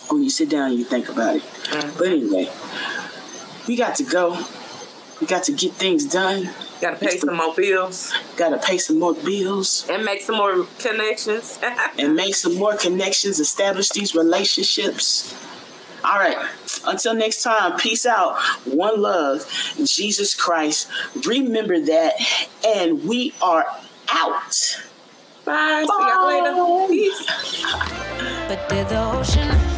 when 0.08 0.22
you 0.22 0.30
sit 0.30 0.48
down 0.48 0.72
you 0.72 0.84
think 0.84 1.08
about 1.08 1.36
it. 1.36 1.42
Mhm. 1.42 1.98
But 1.98 2.06
anyway, 2.08 2.50
we 3.66 3.76
got 3.76 3.96
to 3.96 4.04
go. 4.04 4.38
We 5.20 5.26
got 5.26 5.44
to 5.44 5.52
get 5.52 5.72
things 5.72 6.04
done. 6.04 6.50
Gotta 6.80 6.96
pay 6.96 7.16
some 7.16 7.34
more 7.36 7.54
bills 7.54 8.12
Gotta 8.36 8.58
pay 8.58 8.78
some 8.78 8.98
more 8.98 9.14
bills. 9.14 9.86
and 9.88 10.04
make 10.04 10.20
some 10.22 10.36
more 10.36 10.66
connections. 10.80 11.58
and 11.98 12.14
make 12.14 12.34
some 12.34 12.54
more 12.56 12.76
connections, 12.76 13.40
establish 13.40 13.88
these 13.90 14.14
relationships. 14.14 15.34
All 16.04 16.18
right. 16.18 16.36
Until 16.86 17.14
next 17.14 17.42
time, 17.42 17.78
peace 17.78 18.04
out. 18.04 18.36
One 18.66 19.00
love, 19.00 19.46
Jesus 19.82 20.34
Christ. 20.34 20.88
Remember 21.24 21.80
that. 21.80 22.12
And 22.66 23.04
we 23.04 23.32
are 23.40 23.64
out. 24.10 24.83
Bye. 25.44 25.84
See 25.86 26.06
y'all 26.08 26.26
later. 26.28 26.88
Peace. 26.88 27.26
But 28.48 28.68
did 28.68 28.88
the 28.88 29.00
ocean 29.12 29.73